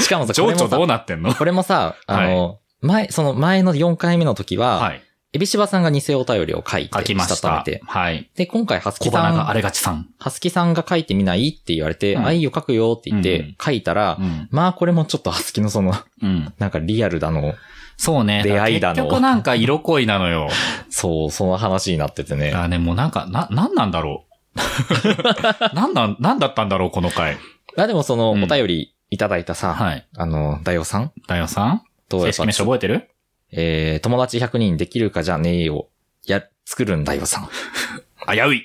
[0.00, 1.34] しかもさ、こ情緒どうなってんの？
[1.34, 5.02] これもさ、あの、前、その前の4回目の時は、はい。
[5.32, 7.82] エビシバさんが偽お便りを書いて、書きましためて。。
[7.84, 8.30] はい。
[8.36, 10.08] で、今回、ハスキさん、があれがちさん。
[10.16, 14.48] ハスキさんが書いてみないって言われて、うん愛を書くよって言っうんて、書いたら、うん。
[14.52, 16.52] まあこれもちょっとハスキのその、うん。
[16.58, 17.54] なんかリアルだの、
[17.96, 18.42] そうね。
[18.42, 20.48] 出会いだの結局なんか色恋なのよ。
[20.90, 22.52] そう、その話になっててね。
[22.52, 24.54] あね、もうなんか、な、なんなんだろう。
[25.74, 27.36] なんだ、なんだったんだろう、この回。
[27.76, 30.06] あ、でもその、おうん便りいただいたさ、はい。
[30.16, 31.82] あの、大王さんだよさん？
[32.08, 33.10] と、やっぱ正式名称覚えてる？
[33.52, 35.88] えー、友達100人できるかじゃねえよ。
[36.26, 37.48] や、作るんだよさん。
[38.32, 38.62] 危うい。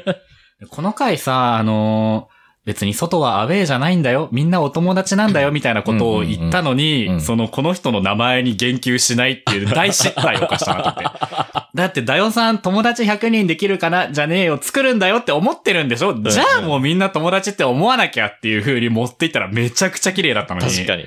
[0.70, 2.33] この回さ、あのー
[2.64, 4.28] 別に外はアウェーじゃないんだよ。
[4.32, 11.04] みんなお友達なんだよ、みたいなことを言ったのに、うんうんうんその、この人の名前に言及しないっていう大失態を犯したな って。
[11.74, 14.08] だって、ダヨさん友達100人できるかな？
[14.10, 16.14] じゃねえよ、作るんだよって思ってるんでしょ？
[16.14, 20.72] じゃあもうみんな友達って思わなきゃっていう風に持っていったらめちゃくちゃ綺麗だったのに。
[20.72, 21.04] 確かに。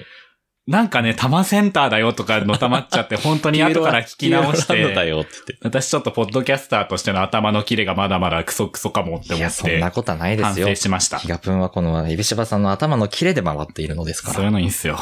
[0.68, 9.36] なんかね、多摩センターだよとかのたまっちゃって、 本当に後から聞き直しピューロランドだて、よって私ちょっとポッドキャスターとしての頭のキレがまだまだクソクソかもってて。
[9.36, 10.76] いや、思ってそんな、ことはないで反すよ省。
[10.76, 11.20] しました。
[11.20, 14.52] ヒガプンはこの、エビシバさんの頭のキレで回っているのですかそういうら。
[14.52, 15.00] のいいんすよ。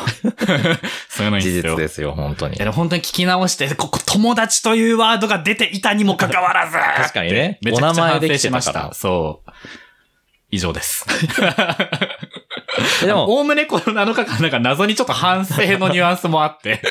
[1.09, 1.73] そういうのいいん事すよ。
[1.75, 2.71] 実ですよ、本当にいや。
[2.71, 8.93] 本当に聞き直して、ここ友達というワードが出ていたにもかかわらず確かにねめちゃくちゃ反お名前で省したました。
[8.93, 9.51] そう。
[10.51, 11.05] 以上です。
[13.01, 16.81] でも、おおむねこの7日間なんか謎にちょっと反省のニュアンスもあって。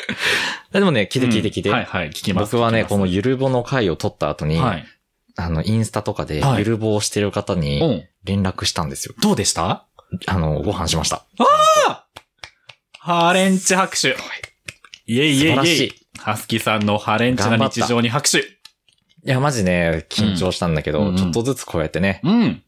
[0.71, 1.69] でもね、聞いて聞いて聞いて。
[1.69, 2.51] うんはいはい、聞きます。
[2.53, 4.85] 僕はね、このゆるぼの回を撮った後に、はい。
[5.37, 8.03] あの、インスタとかではいゆるぼをしてる方うにん。
[8.23, 9.13] 連絡したんですよ。
[9.21, 9.85] どうでした？
[10.27, 11.25] あの、ご飯しました。
[12.99, 14.15] ハーレンチ拍手。
[15.05, 15.49] イェイイェイイェイ。
[15.49, 16.05] 素晴らしい。
[16.19, 18.39] ハスキーさんのハレンチな日常に拍手。
[18.39, 18.43] い
[19.23, 22.63] や、マジね、緊張したんだけど、うんうんちょっとずつこうやってね、うん。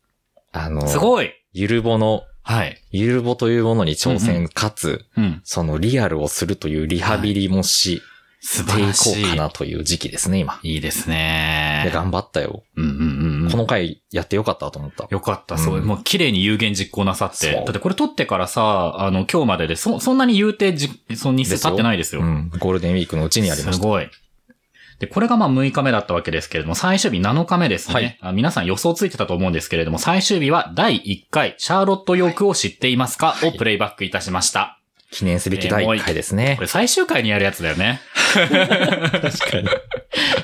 [0.51, 1.31] あの、すごい。
[1.53, 2.81] ゆるぼの、はい。
[2.91, 5.41] ゆるぼというものに挑戦、うんうかつ、うん。
[5.43, 8.01] そのリアルをするというリハビリもし、
[8.39, 9.25] 素ていしい。
[9.25, 10.57] うかなという時期ですね、今。
[10.63, 11.91] いいですいねや、。
[11.91, 12.63] 頑張ったよ。
[12.77, 13.51] うんうんうんうん。
[13.51, 15.07] この回やってよかったと思った。
[15.09, 15.77] よかった、そう。
[15.77, 17.51] うんもう綺麗に有言実行なさって。
[17.53, 22.21] だってこれ撮ってからさ、あの、今日までで、そ、そんなに言うてじ、その日数経ってないですよ。
[22.21, 22.49] うん。
[22.59, 23.81] ゴールデンウィークのうちにやりました。
[23.81, 24.09] すごい。
[24.99, 27.93] で、これがまあ6日目だったわけですけれども、最終日7日目ですね。
[27.93, 34.79] はいあ皆さん予想ついてたと思うんですけれども、最終日は第1回、シャーロットヨークを知っていますか、をプレイバックいたしました。
[35.09, 36.61] 記念すべき第1回ですねこ。
[36.61, 38.01] れ最終回にやるやつだよね。
[38.33, 39.67] 確かに。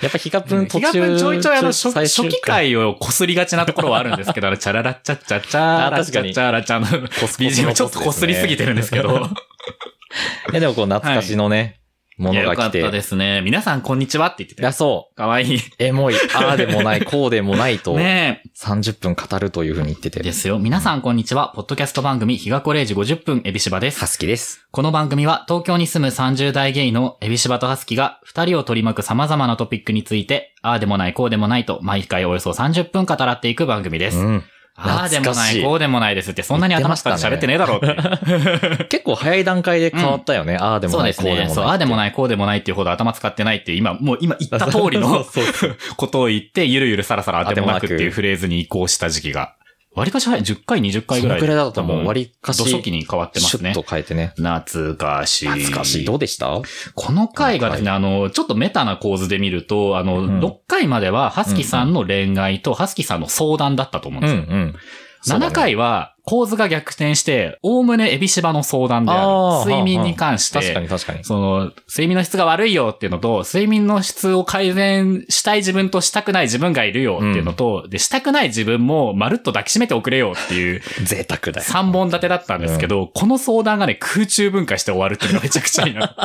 [0.01, 1.17] やっぱヒカプン途気が中。
[1.17, 9.27] ちょいちょいあの初期回を擦りがちなところはあるんですけど、あれ、 チャララッチャッチャッチャーラッチャッチャーラッチャーのコスコスの BGM ちょっと擦りすぎてるんですけど。
[10.51, 11.79] いやでもこう懐かしのね、
[12.17, 12.79] ものが来て。
[12.81, 13.41] ったですね。
[13.41, 14.61] 皆さんこんにちはって言ってて。
[14.61, 15.15] いや、そう。
[15.15, 15.59] かわいい。
[15.79, 20.11] エモい、ああでもない、 こうでもないと、ね30分語るというふうに言ってえ。
[20.11, 20.23] て。
[20.23, 20.59] ですよ。
[20.59, 21.51] 皆さんこんにちは。
[21.55, 24.07] ポッドキャスト番組、日がこ0時50分、エビシバですハ。
[24.07, 24.65] スキです。
[24.71, 34.17] この番組は東京に住む30代ゲイのエビシバとハスキが二人を取り巻く様々なトピックについて、ああでもない、こうでもないと、毎回およそ30分語らっていく番組です。
[34.17, 34.43] うん。
[34.75, 38.85] ああでもない、こうでもないですって、そんなに頭使って喋ってねえだろうって。
[38.85, 40.57] 結構早い段階で変わったよね。
[40.59, 41.29] ああでもそうない、ですね。
[41.29, 41.55] こうでもない。
[41.55, 49.53] そう、ああでもない、こうでもないっていうほど頭使ってないって今、もう今言った通りのそうそうことを言って、ゆるゆるさらさらあてもなくっていうフレーズに移行した時期が、
[49.95, 51.39] 割かし早い、10回、20回ぐらい。
[51.39, 53.73] そのくらいだともう多分割かし、土初期に変わってますね。
[53.73, 54.33] と変えてね。
[54.35, 55.47] 懐かしい。
[55.47, 56.05] 懐かしい。
[56.05, 56.61] どうでした？
[56.95, 64.55] この回がですね、あの、ちょっとメタな構図で見ると、あの、うん6回までは、ハスキさんの恋愛と、ハスキさんの相談だったと思うんうですよ。
[64.55, 64.75] んうん。
[65.21, 69.65] そうだね7回は、構図が逆転して、おおむねエビシバの相談である。
[69.65, 71.23] 睡眠に関して、確かに確かに。
[71.23, 81.67] その、睡眠の質が悪いよっていうのと、睡眠の質を改善したい自分としたくない自分がいるよっていうのと、で、したくない自分もまるっと抱きしめておくれよっていう 贅沢だよ。
[81.67, 86.15] 3本立てだったんですけど、この相談がね、空中分解して終わるっていうのが めちゃくちゃいいな。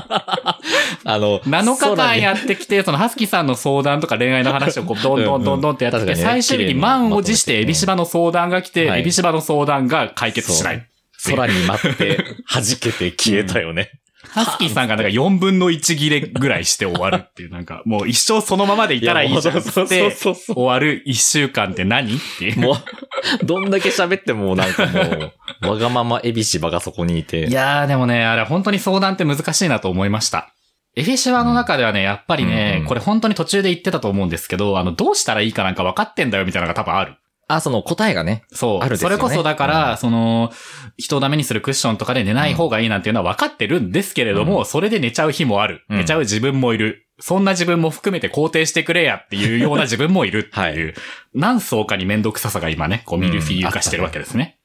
[1.04, 10.86] あの、7日間やっってきて、そのハスキーさんの相談とか恋愛の話をこう、どんどんどんどんってやってて、うんうん最終日に満を持してエビシバの相談が来て、はいエビシバの相談が解決しない。
[11.24, 13.90] 空に舞って、弾けて消えたよね。
[14.30, 22.60] ハスキーさんがなんか4分の1切れぐらいして終わるっていう、なんかもう一生そのままでいたらいいじゃんって終わる1週間って何っていう。
[22.60, 27.46] もう、どんだけ喋ってもなんかもう、わがままエビシバがそこにいて。
[27.46, 30.52] いやーでもね、あれ本当に相談って難しいなと思いました。
[30.96, 37.14] エフィシバの中ではね、やっぱりね、うんうんこれ本当に途中で言ってたと思うんですけど、あの、どうしたらいいかなんか分かってんだよみたいなのが多分ある。
[37.48, 38.44] あ、その答えがね。
[38.52, 38.78] そう。
[38.80, 40.52] あるですよねそれこそだから、うんその、
[40.98, 45.84] 人をダメにするクッションとかで寝ない方がいいなんていうのは分かってるんですけれども、それで寝ちゃう日もある。
[45.88, 47.06] うん寝ちゃう自分もいる。
[47.20, 50.94] そんな自分も含めて肯定してくれやっていうような自分もいるっていう、
[51.34, 54.58] 何層かに面倒くささが今ね、こうミルフィーユ化してるわけですね。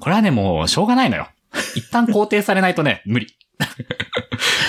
[0.00, 1.28] これはね、もう、しょうがないのよ。
[1.74, 3.26] 一旦肯定されないとね、 無理。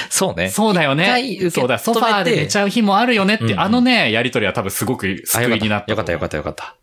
[0.09, 0.49] そうね。
[0.49, 1.05] そうだよね
[1.49, 5.91] そうだ、ソファーで寝ちゃう日もあるよねって、うんうんあのね、やりとりは多分すごく救いになった。
[5.91, 6.75] よかったよかったよかった。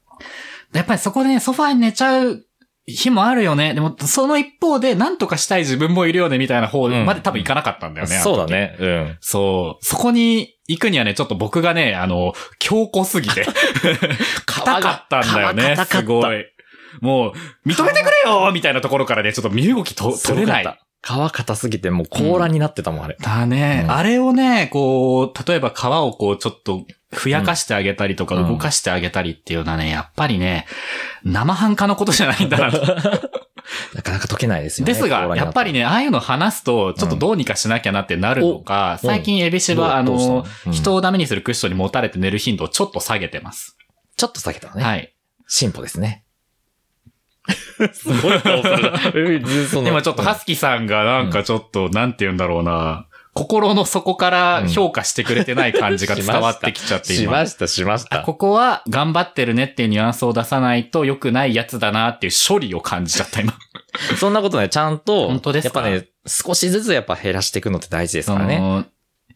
[0.73, 2.45] やっぱりそこでね、ソファーに寝ちゃう
[2.87, 3.75] 日もあるよね。
[3.75, 8.17] でも、その一方で、なんとかしたい自分もいるよね、みたいな方まで多分行かなかったんだよね。
[8.19, 8.77] そうだね。
[8.79, 9.19] うん。
[9.21, 9.85] そう。
[9.85, 13.47] そこに行くにはね、ちょっと僕がね、あの、強固すぎて。
[14.47, 15.77] 硬かったんだよね。
[15.77, 16.45] すごい。
[17.01, 20.79] もう、認めてくれよみたいなところからね、ちょっと身動きと取れない。
[21.03, 23.17] 皮硬すぎてもう甲羅になってたもん、あれ。
[23.19, 30.67] だね、うんあれをね、こう、例えば皮をこう、ちょっと、ふやかしてあげたりとか、うん動かしてあげたりっていうのはね、やっぱりね、
[31.25, 32.81] 生半可のことじゃないんだなと。
[33.95, 34.93] なかなか解けないですよね。
[34.93, 43.77] ですが、やっぱりね、ね、ああいうの話すと、ちょっとどうにかしなきゃなってなるのか、うん最近エビシバ、あのうん、人をダメにするクッションに持たれて寝る頻度をちょっと下げてます。
[44.17, 44.83] ちょっと下げたのね。
[44.83, 45.15] はい。
[45.47, 46.25] 進歩ですね。
[47.93, 49.01] すごい顔するな。
[49.91, 57.23] 今ちょっとハスキーさんがなんかちょっと、なんて言うんだろうな、心の底から評価してくれてない感じが伝わってきちゃって今。
[57.23, 58.23] しました、しました。
[58.23, 63.55] ここは頑張ってるねっていうニュアンスを出さないと良くないやつだなっていう処理を感じちゃった今。
[64.19, 65.89] そんなことね、ちゃんと、本当ですか？
[65.89, 68.85] やっぱね、少しずつやっぱ減らしていくのって大事ですからね。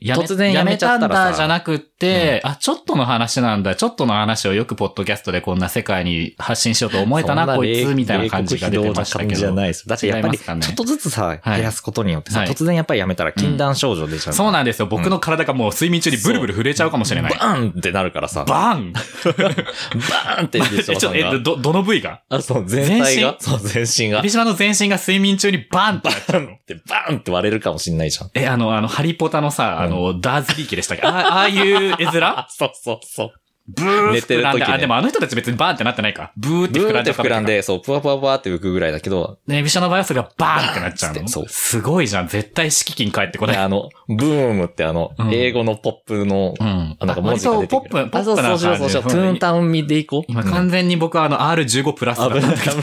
[0.01, 9.31] やめ突然やめちゃったらじゃなくって、あ、ちょっとの話なんだ、ちょっとの話をよくポッドキャストでこんな世界に発信しようと思えたな、こいつ、みたいな感じが出てましたけど。
[9.31, 9.87] じじゃないです。
[9.89, 14.35] だってやっぱり、ちょっとずつさ、減らすことによってさ、はい突然やっぱりやめたら禁断症状出ちゃう。
[14.35, 14.87] そうなんですよ。
[14.87, 17.33] 僕の体がもう睡眠中にブルブル震えちゃうかもしれない。
[17.33, 21.39] バーンってなるからさ、ババンーンって出ちゃえ、ちょ、え、うが。
[21.41, 22.23] ど、どの部位が？
[22.29, 26.53] あ、そう、全体が、全そう、全身が、エビシマの全身が睡眠中にバンってなっちゃうの。
[26.53, 28.31] ってバーンって割れるかもしんないじゃん。
[28.35, 31.07] え、あの、あの、ハリポタのさ、あの、ダーズリーキでしたっけ？
[31.07, 32.25] あああいう絵面？
[32.25, 33.33] あ、 そうそうそう。
[33.67, 36.33] ブー寝てる時ねあ、でもあの人たち別にバーンってなってないか。
[36.37, 37.47] ブーってブー膨らんでって膨らん。
[37.47, 41.27] で、そう、ぷわぷわぷわって浮くぐらいだけど、ね、エビシャの場合はそれがバーンってなっちゃうの？
[41.29, 42.29] そうすごいじゃん。
[42.29, 43.57] 絶対敷金返ってこない。
[43.57, 46.97] あの、ブームってあのう、ん英語のポップの、うん。
[47.01, 47.95] あなんか文字が出てくる。
[47.97, 50.25] 割とポップ、ポップなあそうそうそうそう、トゥーンタウンミでいこう。
[50.29, 52.77] 今完全に僕はあの R15 プラスだった危ないんだけど、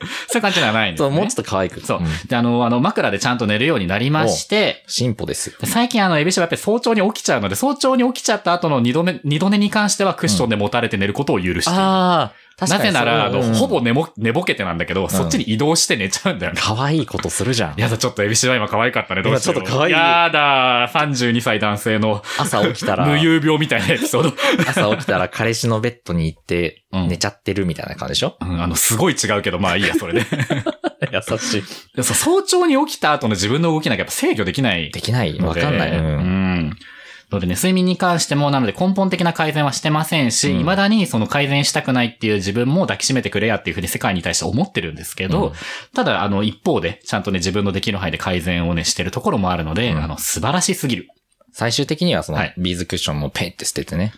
[0.28, 1.16] そういう感じではないんですそう、ね。
[1.16, 1.80] もうちょっと可愛く。
[1.80, 5.56] そううんで、あの、あの、枕でちゃんと寝るようになりまして、進歩ですよ。
[5.60, 11.60] で最近あの、エビシャはやっぱり早朝に起きちゃうので、早朝に起きちゃった後の二度目、二度寝に関してはクッションで持たれて寝ることを許している。
[11.70, 12.32] ああ、
[12.66, 16.60] なぜなら、あの、ほぼ寝も、寝ぼけてなんだけど、そっちに移動して寝ちゃうんだよね。
[16.62, 17.74] 可愛いことするじゃん。
[17.80, 19.22] やだ、ちょっとエビシは今可愛かったね。
[19.22, 19.56] どうしよう。
[19.56, 24.32] 今ちょっと可愛いやだ、32歳男性の朝起きたら、無優病みたいなエピソード。
[24.68, 28.36] 朝起きたら彼氏のベッドに行ってうん寝ちゃってるみたいな感じでしょ？
[28.40, 30.26] うん、あの、すごい違うけど、まあいいや、それで。
[31.12, 32.02] 優しい。
[32.02, 35.38] 早朝に起きた後の自分の動きなんかやっぱ制御できないできない。
[35.40, 35.54] わ。
[35.54, 35.90] かんない。
[35.92, 35.94] う。
[35.94, 36.00] うん
[36.70, 36.76] ん。
[37.30, 45.52] のでね、睡眠に関しても、なので根本的な改善はしてませんし、うん未だにその改善したくないっていう自分も抱きしめてくれやっていうふうに世界に対して思ってるんですけど、うん
[45.94, 51.08] ただ、あの、一方で、ちゃんとね、自分のできる範囲で改善をね、してるところもあるので、うんあの、素晴らしすぎる。
[51.52, 54.12] 最終的にはそのはい、ビーズクッションもペンって捨ててね。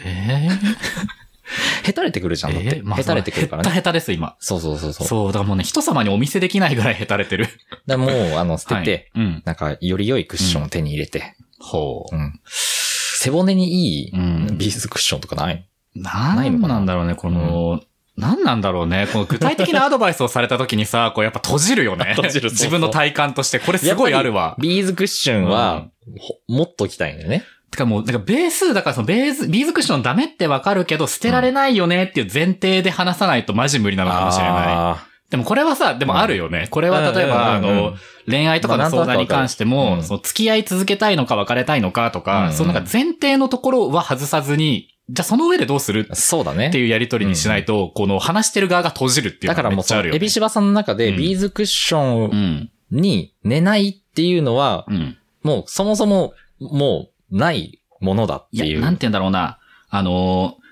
[0.00, 0.48] え
[1.84, 2.54] へたれてくるじゃん。
[2.54, 2.80] だって。
[2.82, 3.68] まあへたれてくるからね。
[3.68, 4.36] へったへたです、今。
[4.38, 5.06] そうそうそうそう。
[5.06, 7.48] そう、だからもうね、人様にお見せできないぐらいへたれてる。
[7.86, 9.42] だもう、あの、捨てて、はいうん。
[9.44, 12.18] なんか、より良いクッションを手に入れて、ほうう。
[12.18, 12.40] ん。
[12.46, 15.66] 背骨にいいうんビーズクッションとかない？
[15.94, 17.80] なんなんだろうね、この、
[18.16, 19.08] なんなんだろうね。
[19.12, 22.14] この具体的なアドバイスをされた時にさ、 こうやっぱ閉じるよね。
[22.16, 23.58] 閉じる自分の体感として。
[23.58, 24.56] これすごいあるわ。
[24.58, 25.86] ビーズクッションは、
[26.18, 27.44] ほもっときたいんだよね。
[27.70, 35.13] てかもう、なんかベース、だからそのベース、ビーズクッションダメってわかるけど、捨てられないよねっていう前提で話さないとマジ無理なのかもしれない。
[35.34, 36.68] あでもこれはさ、でもあるよね。
[36.70, 37.94] これは例えば、あうんうんうんうんの、
[38.26, 46.68] 恋愛とかの相談に関しても、その付き合い続けたいのか別れたいのかとか、うんうんそのなんか前提のところは外さずに、じゃあその上でどうするーそうだね。
[46.68, 50.16] っていうやりとりにしないと、この話してる側が閉じるっていうのがだからもうその、めっちゃあるよ、ね。
[50.16, 52.70] エビシバさんの中でうんビーズクッションうん。
[52.90, 55.18] に寝ないっていうのは、うん。
[55.42, 58.80] もうそもそも、もう、ないものだっいや、ていう。
[58.80, 59.58] なんて言うんだろうな。
[59.90, 60.63] あのー、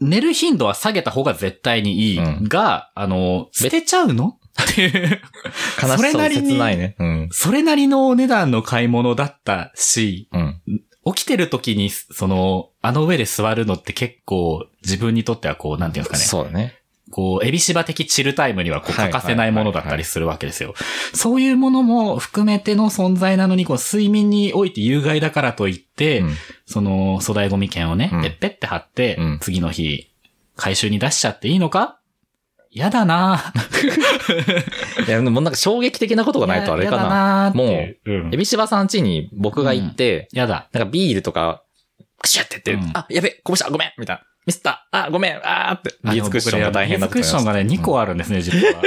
[0.00, 4.38] 寝る頻度は下げた方が絶対にいいうんが、あのー、捨てちゃうの？
[4.62, 4.90] っていう。
[4.90, 5.20] 悲し
[5.80, 6.96] そうそれなりに切ないね。
[6.98, 7.28] うん。
[7.30, 10.62] それなりのお値段の買い物だったし、うん。
[11.14, 16.44] 起きてる時に、その、あの上で座るのって結構自分にとってはこう、なんていうんですかね。
[16.44, 16.74] そうだね。
[17.10, 20.74] こう、エビシバ的チルタイムにはこうはい欠かせないものだったりするわけですよ。
[21.14, 26.34] そういうものも含めての存在なのに、こう、睡眠において有害だからといって、うん
[26.66, 30.10] その、粗大ゴミ券をね、うんペッペって貼って、うん次の日、
[30.56, 32.00] 回収に出しちゃっていいのか？
[32.72, 35.06] やだなぁ。
[35.06, 37.08] いや、でもなんか衝撃的なことがないとあれかな。
[37.08, 40.68] なぁっていううんエビシバさん家に僕が行って、やだ。
[40.72, 41.62] なんかビールとか、
[42.20, 44.22] クシュって言って、うんあ、やべ、こぼした、ごめんみたいな。
[44.46, 45.94] ミスった、あ、ごめん、あーって。
[46.04, 48.80] あビーズクッションが大変だったビーズクッションがね、2個あるんですね、実は。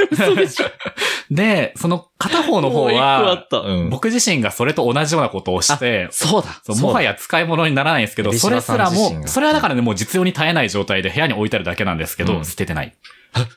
[1.30, 3.46] で、その片方の方は。
[3.90, 6.76] 僕自身がそれと同じようなことをして、そうだ。
[6.76, 12.46] もはや、や使い物にならないんですけど、それすらも、それはだからね、もう実用に耐えない状態で部屋に置いてあるだけなんですけど、うん。
[12.46, 12.96] 捨ててない。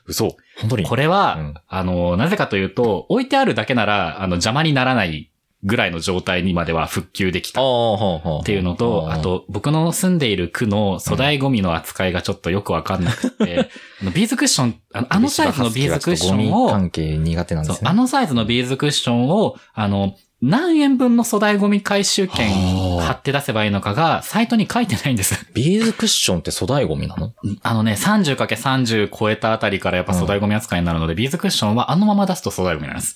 [0.05, 0.35] 嘘。
[0.59, 0.83] 本当に？
[0.85, 1.53] これは、うん。
[1.67, 5.31] あの、なぜかというと、置いてあるだけなら、あの、邪魔にならない
[5.63, 7.61] ぐらいの状態にまでは復旧できた。
[7.61, 13.69] っていうのと、あ、と、僕の住んでいる区の粗大ゴミの扱いがちょっとよくわかんなくて、
[14.01, 17.89] あのビーズクッション、あのあのサイズのビーズクッションを、関係苦手なんですね。
[17.89, 22.49] あのサイズのビーズクッションを、あの、何円分の粗大ゴミ回収券
[22.97, 25.47] はあ貼って出せばいいのかが、サイトに書いてないんです。
[25.55, 27.31] ビーズクッションって粗大ゴミなの？
[27.61, 33.15] あのね、30×30 超えたあたりからやっぱ粗大ゴミ扱いになるので、ビーズクッションはあのまま出すと粗大ゴミなんです。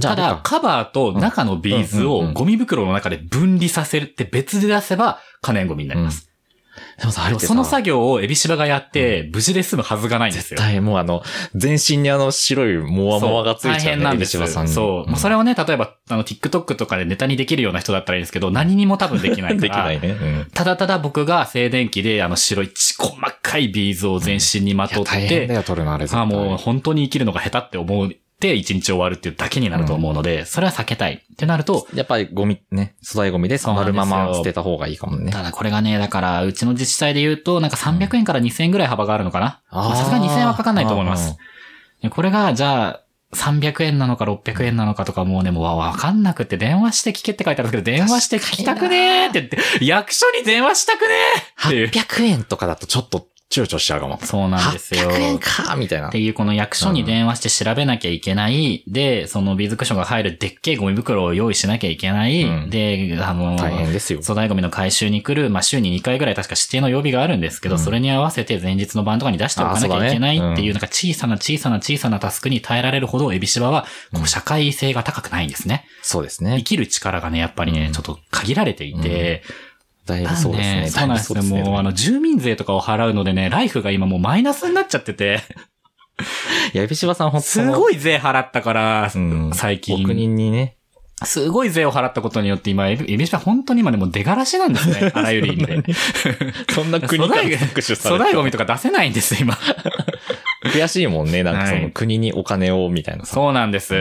[0.00, 6.30] ただ、カバーと中のビーズをうんうんうんゴミ袋の中で分離させるって別で出せば可燃ゴミになります。
[6.98, 10.58] でもさ、あれその作業をエビシバがやって、無事で済むはずがないんですよ。
[10.58, 11.22] 絶対もうあの、
[11.54, 13.78] 全身にあの白いモワモワがついちゃう、ね。
[13.78, 15.10] 大変なんですエビシバさんにそう。
[15.10, 19.60] まあそれをね、例えば、あの、TikTok とかでネタにできるような人だったらいいんですけど、何にも多分できないから。
[19.60, 20.08] できないね。
[20.10, 20.46] うん。
[20.52, 26.06] ただただ僕が静電気で、あの、白いち細かいビーズを全身にまとって、大変だよ、取るのあれ。
[26.10, 28.10] あもう本当に生きるのが下手って思
[28.40, 35.30] って一日終わるっていうだけになると思うので、それは避けたいってなると、やっぱりゴミね、粗大ゴミで丸まま捨てた方がいいかもね。
[35.30, 39.60] ただこれがね、だから、うちの自治体で言うと、なんか300円から2000円ぐらい幅があるのかな？
[39.70, 41.36] さすがに2000円はかかんないと思いまうんす。
[42.00, 43.00] でこれが、じゃあ、
[43.32, 51.88] 300円なのか600円なのかとかもうね、もうわわかんなくって電話して聞けって書いてあるんですけど、電話して聞きたくねーって言って、役所に電話したくねーっていう。
[51.88, 54.18] 800円とかだとちょっと躊躇しちゃうかも。
[54.22, 55.10] そうなんですよ。
[55.10, 56.20] 800円かみたいなって。
[56.20, 58.84] いうこの役所に電話して調べなきゃいけない。
[58.86, 62.44] で、そのビーズクッションが入るでっけえゴミ袋を用意しなきゃいけない。
[62.44, 64.20] うんで、あの、大変ですよ。
[64.22, 73.82] 粗大ゴミの回収に来る、まあ、週に2回ぐらい確か指定の曜日があるんですけど、うんそれに合わせて前日の晩とかに出しておかなきゃいけないっていう、なんか小さな小さな小さなタスクに耐えられるほど、エビシバは、
[74.12, 75.86] こうんう、社会性が高くないんですね。
[76.02, 76.58] そうですね。
[76.58, 79.42] 生きる力がね、やっぱりね、うんちょっと限られていて、
[80.10, 80.88] だいぶそうですね。
[80.88, 81.34] そうなんですよ。
[81.36, 85.40] だいぶそうもう、あの、住民税とかを払うのでね、ライフが今もうマイナスになっちゃってて、
[86.74, 90.04] いや、エビシバさん本当すごい税払ったから、うん最近。
[90.04, 90.76] お国にね。
[91.22, 95.10] すごい税を払ったことによって今、エビシバ本当に今でも出がらしなんですね。
[95.14, 95.82] あらゆる意味で。
[96.70, 99.58] そんな国から搾取されて粗大ゴミとか出せないんです、今。
[100.64, 101.42] 悔しいもんね。
[101.42, 103.34] なんかそはいの国にお金をみたいなさ。
[103.34, 103.94] そうなんです。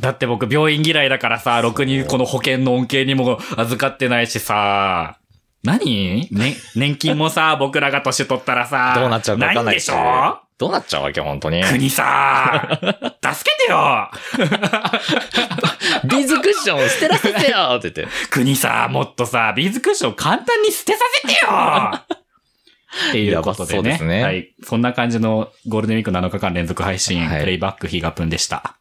[0.00, 5.18] だって僕病院嫌いだからさ、ろくにこの保険の恩恵にも預かってないしさ、
[5.64, 6.28] 何？
[6.30, 10.38] ね、年金もさ、 僕らが年取ったらさ、どうなっちゃうかわかんないないんでしょ？
[10.58, 11.62] どうなっちゃうわけ、本当に。
[11.64, 14.10] 国さ、 助けてよ
[16.04, 18.08] ビーズクッションを捨てらせてよって言って。
[18.30, 21.48] 国さ、もっとさ、ビーズクッションを簡単に捨てさせてよ
[23.08, 23.76] っていうことでね。
[23.76, 24.52] そうですねはい。
[24.62, 28.76] そんな感じのゴールデンウィーク7日間連続配信、はいプレイバックヒガプンでした。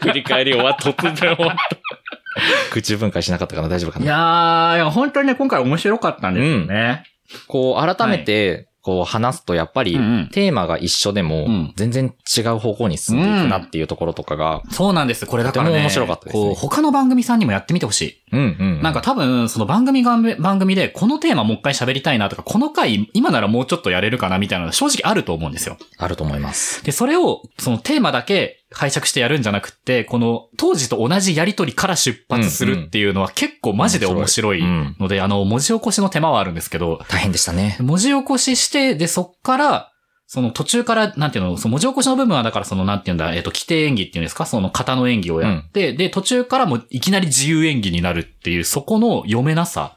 [0.00, 2.03] 振り返り終わっ突然終わった。
[2.70, 3.68] 口分解しなかったかな？
[3.68, 7.04] 大丈夫かいなやー、いや本当にね、今回面白かったんですよね。
[7.48, 15.24] こう、改めて、こう話すと、やっぱりうんうん、テーマが一緒でもうん、全然違う方向に進んでいくなっていうところとかが、そうなんです。
[15.24, 15.70] これだからね。
[15.70, 18.22] とても面白かったですねこう、他の番組さんにもやってみてほしい。
[18.32, 18.82] うんうん。
[18.82, 25.78] なんか、多分、その番組が、番組で、このテーマもう一回喋りたいなとか、この回、今ならもうちょっとやれるかなみたいなのが正直あると思うんですよ。
[25.96, 26.84] あると思います。
[26.84, 37.76] で、それを、そのテーマだけ解釈してやるんじゃなくって、この当時と同じやりとりから出発するっていうのは結構マジで面白いうんので、あの、文字起こしの手間はあるんですけど、大変でしたね。
[37.80, 39.90] 文字起こしして、で、そっから、
[40.26, 44.46] その途中から、なんていうの、その文字起こしの部分はだからその、なんていうんだ、えっ、と、規定演技っていうんですか？
[44.46, 49.96] その型の演技をやって、で、途中からもいきなり自由演技になるっていう、そこの読めなさ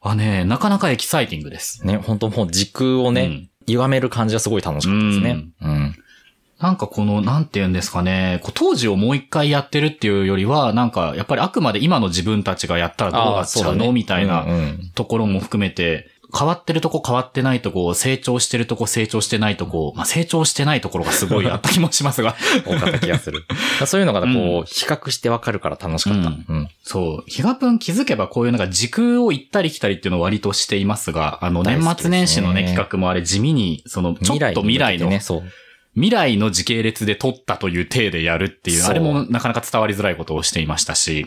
[0.00, 1.86] はね、なかなかエキサイティングです。
[1.86, 5.44] ね、本当もう時空をね、うん歪める感じがすごい楽しかったですね。
[5.60, 5.94] うん。
[6.60, 13.92] なんかこの、なんて言うんですかね、こう当時をもう一回やってるっていうよりは、なんか、やっぱりあくまで今の自分たちがやったらどうなっちゃうの？
[13.92, 14.44] みたいな
[14.94, 22.34] ところも含めて、変わってるとこ変わってないとこ、成長してるとこ成長してないとこ、まあ成長してないところがすごいあった気もしますが。
[22.66, 23.44] 多かった気がする。
[23.86, 26.28] そういうのがこう、うん比較してわかるから楽しかった。
[26.28, 26.68] うんうん。
[26.82, 27.24] そう。
[27.28, 35.42] ヒガプン気づけばこういうなんか時空を行ったり来たりっていうのを割としていますが、あの年末年始のね企画もあれ地味に、そのちょっと未来の、ね、そう。
[35.98, 41.26] 未来の時系列で撮ったという体でやるっていう、あれもなかなか伝わりづらいことをしていましたし、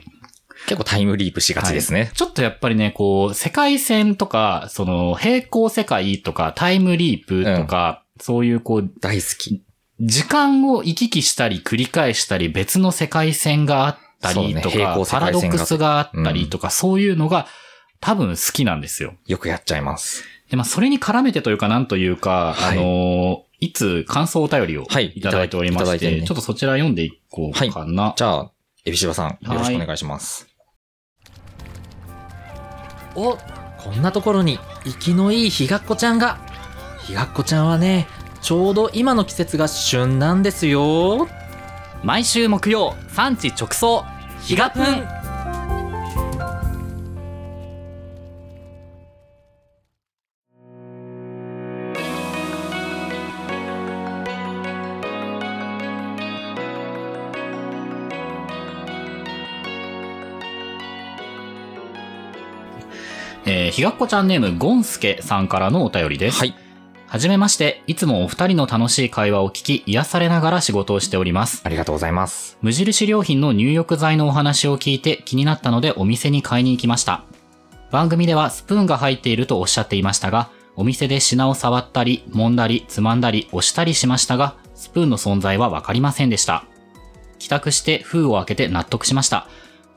[0.68, 2.12] 結構タイムリープしがちですね。
[2.14, 9.64] ちょっとやっぱりね、こう、世界線とか、その、平行世界とか、タイムリープとか、そういうこう、大好き。
[10.00, 17.48] 時間を行き来したり繰り返したり、別の世界線があったりとか、平行世パラドックスがあったりとか、そういうのが
[18.00, 19.16] 多分好きなんですよ。
[19.26, 20.24] よくやっちゃいます。
[20.50, 28.16] で、まあ、それに絡めてというか、なんというか、はいあの、いつ感想お便りをはいいただいておりまして、いただいてねちょっとそちら読んでいこうかな。
[28.18, 28.52] じゃあ、
[28.86, 30.48] エビシバさん、よろしくお願いします。
[33.16, 33.38] お
[33.78, 36.40] こんなところに、生きのいいひがっこちゃんが。
[37.06, 38.08] ひがっこちゃんはね、
[38.42, 41.28] ちょうど今の季節が旬なんですよ。
[42.04, 44.04] 毎週木曜産地直送
[44.42, 66.38] ひがぷんー、ひがっこちゃんネームゴンスケさんからのお便りです。
[66.38, 66.56] はい。
[67.08, 71.62] はじめまして、いつもお二人の楽しい会話を聞き、癒されながら仕事をしております。
[71.66, 72.58] ありがとうございます。
[72.62, 77.24] 無印良品の入浴剤のお話を聞いて気になったのでお店に買いに行きました。
[77.92, 86.64] 番組ではスプーンが入っているとおっしゃっていましたが、お店で品を触ったり、揉んだり、つまんだり、押したりしましたが、スプーンの存在はわかりませんでした。
[87.40, 89.48] 帰宅して封を開けて納得しました。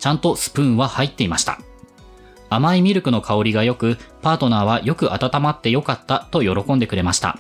[0.00, 1.60] ちゃんとスプーンは入っていました。
[2.54, 7.38] 甘いミルクの香りが良く、パートナーはよく温まって良かったと喜んでくれました。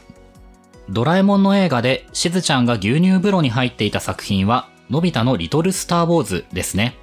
[0.88, 6.96] ドラえもんの映画でしずちゃんが牛乳風呂に入っていた作品は、のび太のリトルスターウォーズですね。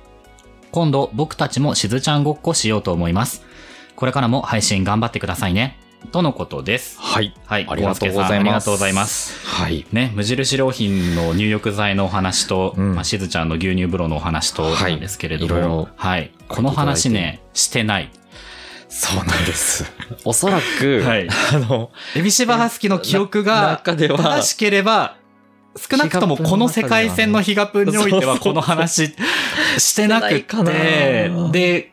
[0.72, 3.44] 今度僕たちもしずちゃんごっこしようと思います。
[3.96, 5.78] これからも配信頑張ってくださいね。
[6.12, 7.00] とのことです。
[7.00, 7.34] はい。
[7.46, 7.68] はい。
[7.70, 8.34] ありがとうございます。
[8.34, 9.48] ありがとうございます。
[9.48, 9.86] はい。
[9.92, 16.32] ね、無印良品の入浴剤のお話と、うんまあ、しずちゃんの牛乳風呂のお話となんですけれども、はいいろいろはい。
[16.48, 18.12] この話ね、してない。
[18.90, 19.86] そうなんです。
[20.26, 25.16] おそらく、はいあの、エビシバハスキの記憶が中では正しければ、
[25.78, 29.16] 少なくともこの世界線のヒガプンにおいてはこの話
[29.78, 31.92] してなくしてで、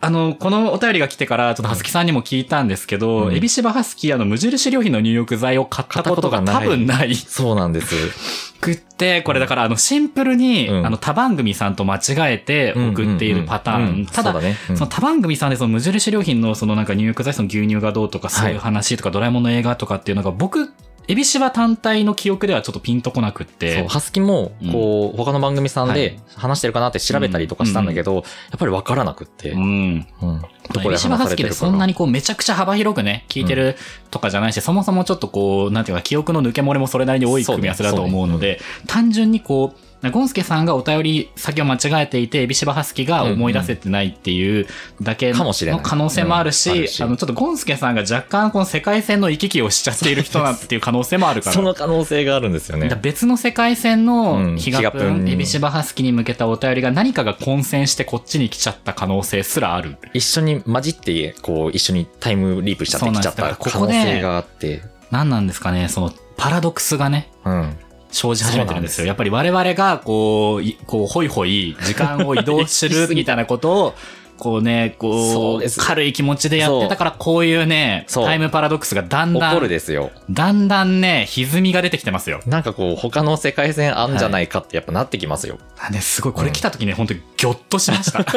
[0.00, 3.36] あの、このお便りが来てから、ちょっとハスキさんにも聞いたんですけど、うん。
[3.36, 6.78] エビシバハスキー、あの、無印良品の入浴剤を買ったことが多買ったことがない。
[6.78, 7.14] 分ない。
[7.16, 8.54] そうなんです。
[8.60, 10.86] くって、これだから、あの、シンプルに、うん。
[10.86, 13.80] あの、他番組さんと間違えて送っているパターン。
[13.80, 13.88] うん。
[13.88, 14.56] うんうんただ、そね。
[14.70, 14.76] うん。
[14.76, 18.62] その他番組さんでその無印良品のそのなんか入浴剤、その牛乳がどうとか、そういうはい。
[18.62, 20.70] 話とか、ドラえもんの映画とかっていうのが、僕、
[21.08, 23.88] エビシバ単体の記憶ではちょっとピンとこなくっそう、て。
[23.88, 28.24] ハスキも、こう、他の番組さんではい話してるかなって調べたりとかしたんだけど、やっ
[28.58, 29.50] ぱり分からなくって。
[29.52, 29.94] ううん。
[29.96, 30.06] ん。
[30.20, 30.28] ど
[30.74, 33.76] こでエビシバハスキでそんなにこうめちゃくちゃ幅広くね、聞いてる
[34.10, 44.66] とかじゃないし、そもそもちょっとこう、なんていうか、記憶の抜け漏れもそれなりに多い組み合わせだと思うので、単純にこう、ゴンスケさんがお便り先を間違えていて、エビシバハスキが思い出せてないっていう
[45.02, 45.38] だけの
[45.80, 51.52] 可能性もあるうんあしる、しあの、ちょっとゴンスケさんが若干この世界線の行き来をしちゃっている人だっていう可能性もあるから。
[51.54, 52.88] その可能性があるんですよね。
[53.02, 59.96] 別の世界線うのんヒガプン、ヒガプンにエビシバハスキに向けたお便りが何かが混戦してこっちに来ちゃった可能性すらある。
[60.14, 64.82] 一緒に混じって、こう、一緒にタイムリープしちゃってきちゃった可能性があって。
[65.10, 67.76] 何なんですかね、そのパラドックスがね、うん。
[68.10, 69.06] 生じ始めてるんですよ。
[69.06, 73.94] やっぱり我々が、こう、いこう、ほいほい、時間を移動する みたいなことを、
[74.38, 80.10] こうね、そこう、う軽い気持ちでやってたから、こういうね、タイムパラドックスがだんだ怒るん、ですよ。
[80.30, 82.40] だんだんね、歪みが出てきてますよ。
[82.46, 85.58] なんかこう、他の世界線あんじゃないかってやっぱなってきますよ。
[85.78, 88.22] あね、すごい、これ来た時ね、本当にギョッとしました。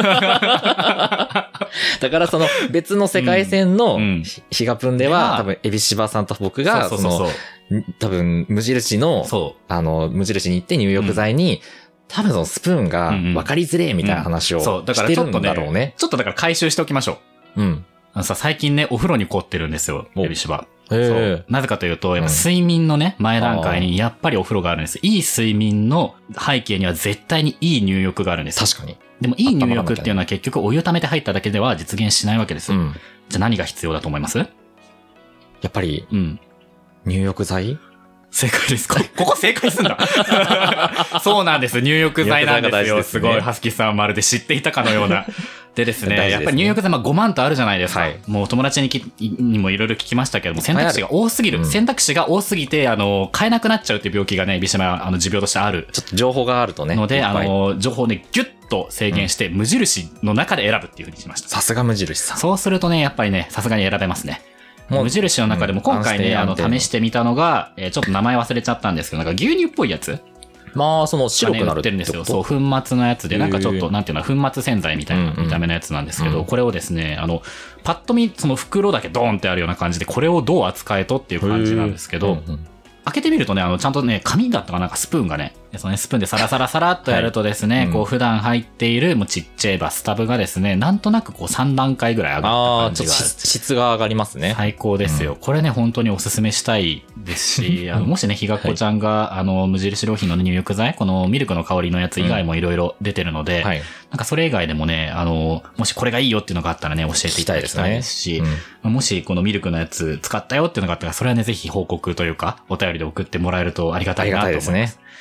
[2.02, 4.02] だからその別の世界線のうん。
[4.02, 4.24] うん。
[4.24, 7.28] ヒヒガプンでではは、多分、エビシバさんと僕が、その、
[8.00, 11.62] 多分、無印の、そあの、無印に行って入浴剤に、
[12.12, 14.62] 多分そのスプーンが分かりづれえみたいな話をう。
[14.62, 15.94] そう、だからしてるんちょっとね、だろうね。
[15.98, 17.20] ちょっとだから回収しておきましょ
[17.56, 17.62] う。
[17.62, 17.86] うん。
[18.14, 20.68] あのさ、最近ね、お風呂に凝ってるんですよ、おエビシバ。
[21.48, 25.00] なぜかというと、やっぱうん睡眠のね、前段階にやっぱりお風呂があるんです。
[25.02, 28.60] いい睡眠の背景には絶対にいい入浴があるんです。
[28.60, 28.98] 確かに。
[29.22, 32.74] でもいい入浴っていうのは結局お湯溜めて入っただけでは実現しないわけです。
[32.74, 32.94] うん。
[33.30, 34.38] じゃあ何が必要だと思います？
[34.38, 34.46] や
[35.68, 36.40] っぱり、うん。
[37.06, 37.80] 入浴剤？
[38.32, 38.88] 正解です。
[38.88, 39.98] こ ここ正解すんだ。
[41.22, 41.82] そうなんです。
[41.82, 42.96] 入浴剤なんですよ。
[42.96, 45.26] すねすごい、ハスキーさんはまるで知っていたかのような。
[45.76, 48.02] でですね、すねやっぱり入浴剤まあ5万とあるじゃないですか。
[48.02, 51.60] はいもう友達にきにもいろいろ聞きましたけども、選択肢が多すぎる。
[51.60, 56.96] うん選択肢が多すぎて、あの、買えなくなっちゃうっていう病気がね、ビシマ、あの、持病としてあるちょっと情報があるとね。
[56.96, 61.48] ので、あの、情報をね、ギュッと制限して、無印の中で選ぶっていうふうにしました。
[61.48, 62.38] さすが無印さん。
[62.38, 64.42] そうするとね、やっぱりね、さすがに選べますね。
[64.90, 70.20] 無印の中でもうん今回ね、あの、試してみたのが、えーちょっと名前忘れちゃったんですけど、なんか牛乳っぽいやつ。
[70.74, 72.22] まあ、その白くなるってるんですよ。
[72.22, 72.56] ってそう、粉
[72.86, 76.46] 末のやつで、なんかちょっと、なんていうの、粉末洗剤みたいな見た目のやつなんですけど、うん。
[76.46, 77.42] これをですね、あの、
[77.84, 82.42] パッと見、その袋だけドーンってあるような感じで、これをどう扱えとっていう感じなんですけど、
[83.04, 94.54] 開けてみるとね、あの、ちゃんとね、紙だったかなんかスプーンがね、でそのね、スプーンでサラサラサラっとやるとですね、はいうんこう普段入っているもうちっちゃいバスタブがですね、なんとなくこう3段階ぐらい上がああ、った感じが質質が上がりますね。
[94.56, 95.38] 最高ですよ。
[95.40, 103.82] これね、本当におすすめしたいですし、 あのもしね、ひがっこちゃんが、あの、無印良品の入浴剤、このミルクの香りのやつ以外もいろいろ出てるので、はい。
[104.12, 114.62] なんかそれ以外でもね、あの、もしこれがいいよっていうのがあったらね、教えていただきたいですし、うんもしこのミルクのやつ使ったよっていうのがあったら、それはね、ぜひ報告というか、お便りで送ってもらえるとありがたいありがなと思いま。
[114.64, 115.12] たいですすね。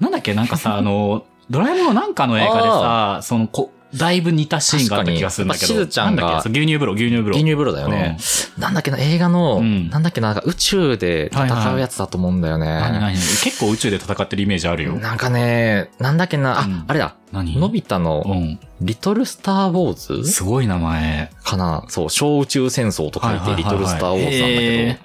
[0.00, 5.66] なんだっけ、なんかさ、 あの、ドラえもんのなんかの映画でさ、その、こ、だいぶ似たシーンがあった気がするんだけど。
[5.66, 7.36] しずちゃんがなんだっけそう牛乳風呂、牛乳風呂。
[7.36, 8.18] 牛乳風呂だよね。
[8.58, 12.66] なんだっけな、映画の、うんなんだっけな、なんか宇宙で戦うやつだと思うんだよね。
[12.66, 14.94] 何何結構宇宙で戦ってるイメージあるよ。
[14.94, 17.56] なんかね、なんだっけな、あ、うんあれだ、何？
[17.56, 18.58] のび太うの、ん。
[18.80, 20.28] リトルスター・ウォーズ？
[20.28, 21.30] すごい名前。
[21.44, 25.00] かなそう、小宇宙戦争と書いて、はいはいはいはいリトルスター・ウォーズなんだへけーど、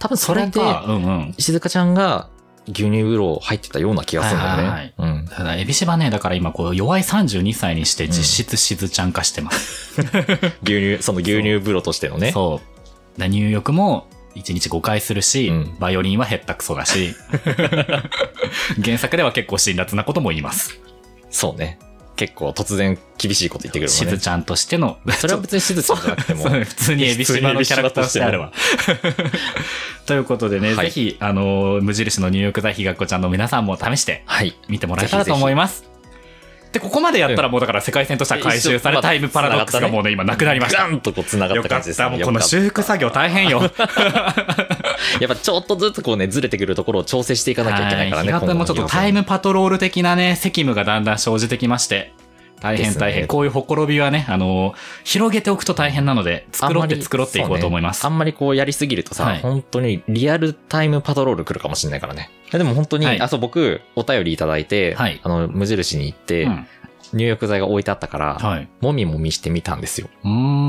[0.00, 0.84] 多分それで、か。
[0.86, 0.98] うんう
[1.30, 1.34] ん。
[1.38, 2.28] 静香ちゃんが
[2.68, 4.62] 牛乳風呂入ってたような気がするんだよね。
[4.62, 5.24] はいはいうん。
[5.26, 10.00] ただ、エビシバね、だから今、こう、弱い32歳にして実質しずちゃん化してます。
[10.62, 12.32] 牛乳、その牛乳風呂としてのね。
[12.32, 12.60] そ
[13.16, 13.20] う。
[13.20, 17.14] だ入浴も、1日5回するし、うんバイオリンは減ったクソだし、
[18.82, 20.78] 原作では結構辛辣なことも言います。
[21.30, 21.78] そうね。
[22.18, 24.16] 結構突然厳しいこと言ってくるしもんね。
[24.18, 28.52] ずちゃんとしての、それは別にしずちゃんじゃなくても普通にエビシバのキャラクターとしてあるわ。
[30.04, 34.56] ということでね、はいぜひ、あの、無印の入浴剤ひがっこちゃんの皆さんも試してはい。
[34.68, 35.84] 見てもらえたらと思います。
[36.72, 40.82] で、ここまでやったらもうだから世界線としては回収されうんタイムパラドックスがもうね、今なくなりました。
[40.82, 42.04] ガンとこう繋がっよかった感じですね。
[42.04, 42.10] た。
[42.10, 43.62] もうこの修復作業大変よ。
[45.20, 48.32] やっぱちょっとずつこうね、ずれてくるところを調整していかなきゃいけないからね。
[48.32, 48.54] はい。
[48.54, 52.12] もちょっとタイムパトロール的なね、責務がだんだん生じてきまして。
[52.60, 53.22] 大変大変。
[53.22, 58.04] ねこういうほころびはね、あの、広げておくと大変なので、作ろうって作ろうっていこうと思います。
[58.04, 62.30] あんまりこうやりすぎるとさ、はい本当にリアルタイムパトロール来るかもしれないからね。
[62.50, 66.66] でも本当に、はいあ、そう、僕、お便りいただいて、はいあの、無印に行って、うん
[67.14, 68.68] 入浴剤が置いてあったから、はい。
[68.80, 70.08] もみもみしてみたんですよ。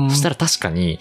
[0.08, 0.98] そしたら確かに、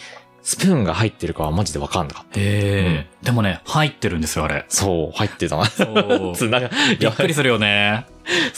[0.49, 2.39] スプーンが入ってるかはマジでわかんなかった。
[2.39, 4.65] へえ、でもね、入ってるんですよ、あれ。
[4.67, 5.65] そう、入ってたな。
[5.65, 8.07] そう つなが、びっくりするよね。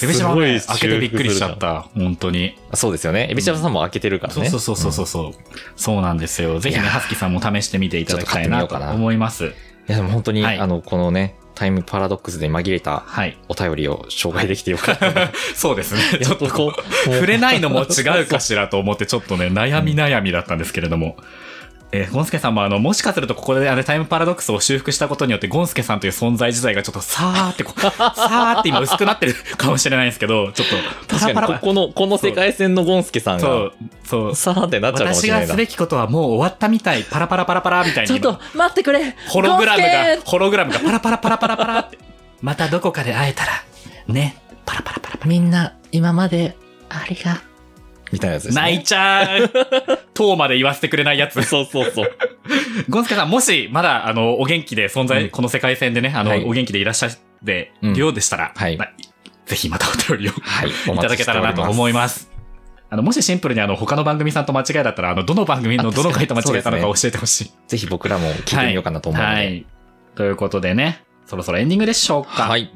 [0.01, 1.81] エビシバはね、開けてびっくりしちゃった。
[1.93, 2.57] 本当に。
[2.75, 3.27] そうですよね。
[3.29, 4.49] エビシャさんも開けてるからね。
[4.49, 5.29] そうそうそうそうそう。
[5.31, 5.33] う
[5.75, 6.59] そうなんですよ。
[6.59, 9.47] ぜひね、ハスキーさんも試してみていただきたいなと思います。
[9.47, 9.49] い
[9.87, 13.37] やでも本当に、はいあの、このね、タイムパラドックスで紛れたはい。
[13.49, 15.33] お便りを紹介できてよかった。
[15.55, 16.23] そうですね。
[16.23, 16.73] ちょっとここ
[17.09, 21.17] う、触れないのも違うかしらと思って、ちょっとね、悩み悩みだったんですけれども。
[21.93, 30.75] えーゴンスケさんもあの、もしかするとここであれタイムパラドックスを修復したことによって、ゴンスケさんという存在自体がちょっとさーってこう、 さーって今薄くなってるかもしれないんですけど、ちょっと、
[31.07, 33.73] パ確かに、ラパラここの、この世界線のゴンスケさんが、そう、
[34.05, 34.35] そう。
[34.35, 35.57] さーってなっちゃうかもしれないな私がす。
[35.57, 38.19] べきことはもう終わったみたい、パラパラパラパラみたいに。
[38.19, 39.89] 待ってくれホログラムが
[40.23, 41.97] ホログラムがパラパラパラパラパラって。
[42.41, 43.51] またどこかで会えたら、
[44.07, 46.55] ね、パラパラパラパケみんな、今まで、
[46.89, 47.41] ありが、
[48.12, 48.62] みたいなやつですね。
[48.62, 48.68] ラ。
[48.70, 49.51] 泣いちゃう。
[50.14, 51.41] 塔まで言わせてくれないやつ。
[51.43, 52.12] そうそうそう。
[52.89, 57.12] ゴンスケさん、もし、まだ、あの、お元気で存在、うんこの世界線でね、あの、はいお元気でいらっしゃっ
[57.45, 58.91] てうんるようでしたら、はいまあ
[59.45, 60.70] ぜひまたお便りをはい。
[60.70, 62.32] いただけたらなと思います。
[62.89, 67.51] あの、もしシンプルにあの、他の番組さんと間違いだったら、あの、どの番組のあどの回と間違えたのか教えてほしい。
[67.68, 69.36] ぜひ僕らも聞いてみようかなと思うので。
[69.36, 69.66] はい。
[70.16, 72.43] ということでね、そろそろエンディングでしょうか。。
[72.43, 72.70] はいい。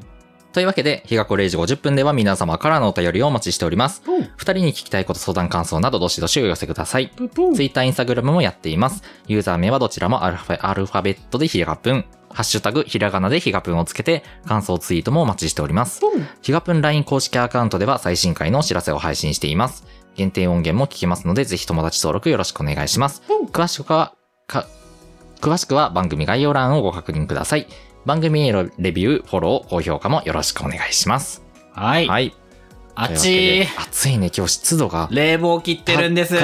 [0.56, 4.02] というわけで、日がこ0時50分では皆様からのお便りをお待ちしております。
[4.38, 7.10] 二人に聞きたいこと、相談感想など、どしどしお寄せください。
[7.10, 9.02] ツイッター、インスタグラムもやっています。
[9.28, 12.06] ユーザー名はどちらもアルファアルファベットでひがぷん。
[12.30, 16.00] ハッシュタグ、ひらがなでひがぷんをつけて、感想ツイートもお待ちしております。
[16.40, 19.84] ひがぷん LINE 公式アカウントでは最新回のお知らせを配信しています。
[20.14, 23.22] 限定音源も聞けますので、ぜひ友達登録よろしくお願いします。
[23.52, 24.14] 詳しくは、
[24.46, 24.66] か、
[25.42, 27.66] 詳しくは番組概要欄をご確認ください。
[28.06, 31.42] 番組へのレビュー、フォロー、高評価もよろしくお願いします。
[31.72, 32.06] はい。
[32.06, 32.32] はい。
[32.94, 35.08] あっとい暑いね、今日湿度が。
[35.10, 36.36] 冷房切ってるんです。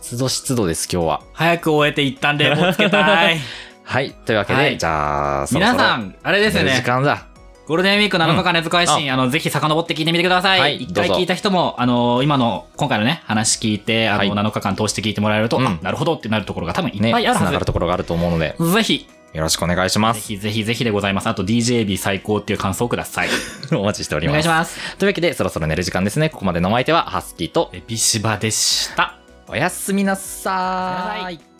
[0.00, 1.22] 湿度湿度です、今日は。
[1.32, 3.38] 早く終えて一旦冷房つけたい。
[3.84, 4.10] はい。
[4.10, 6.86] というわけで、はいじゃあ、そろ皆さん、あれですよ寝る時ね。
[6.88, 7.26] 間だ。
[7.68, 10.48] ゴールデンウィーク7日間熱配信、あの、ぜひ遡って聞いてみてくださ。
[10.48, 18.72] はいい一、回聞いた人も、あの、今の、今回のね、話聞いて、あの、はい7日間通して聞いてもらえると、うんあなるほどってなるところが多分いっね、ぱいある繋がはるところがあると思うので、ず。
[18.72, 20.26] ぜひ、よろしくお願いしまぜす。
[20.26, 21.28] ひぜひぜひでございます。
[21.28, 23.28] あと DJB 最高っていう感想をください。
[23.72, 24.46] お待ちしておりお願ます。
[24.46, 24.96] いします。
[24.96, 26.30] というわけで、そろそろ寝る時間ですね。
[26.30, 29.16] ここまでのお相手は、ハスキーと、エピシバでした。
[29.46, 31.57] おやすみなさーい。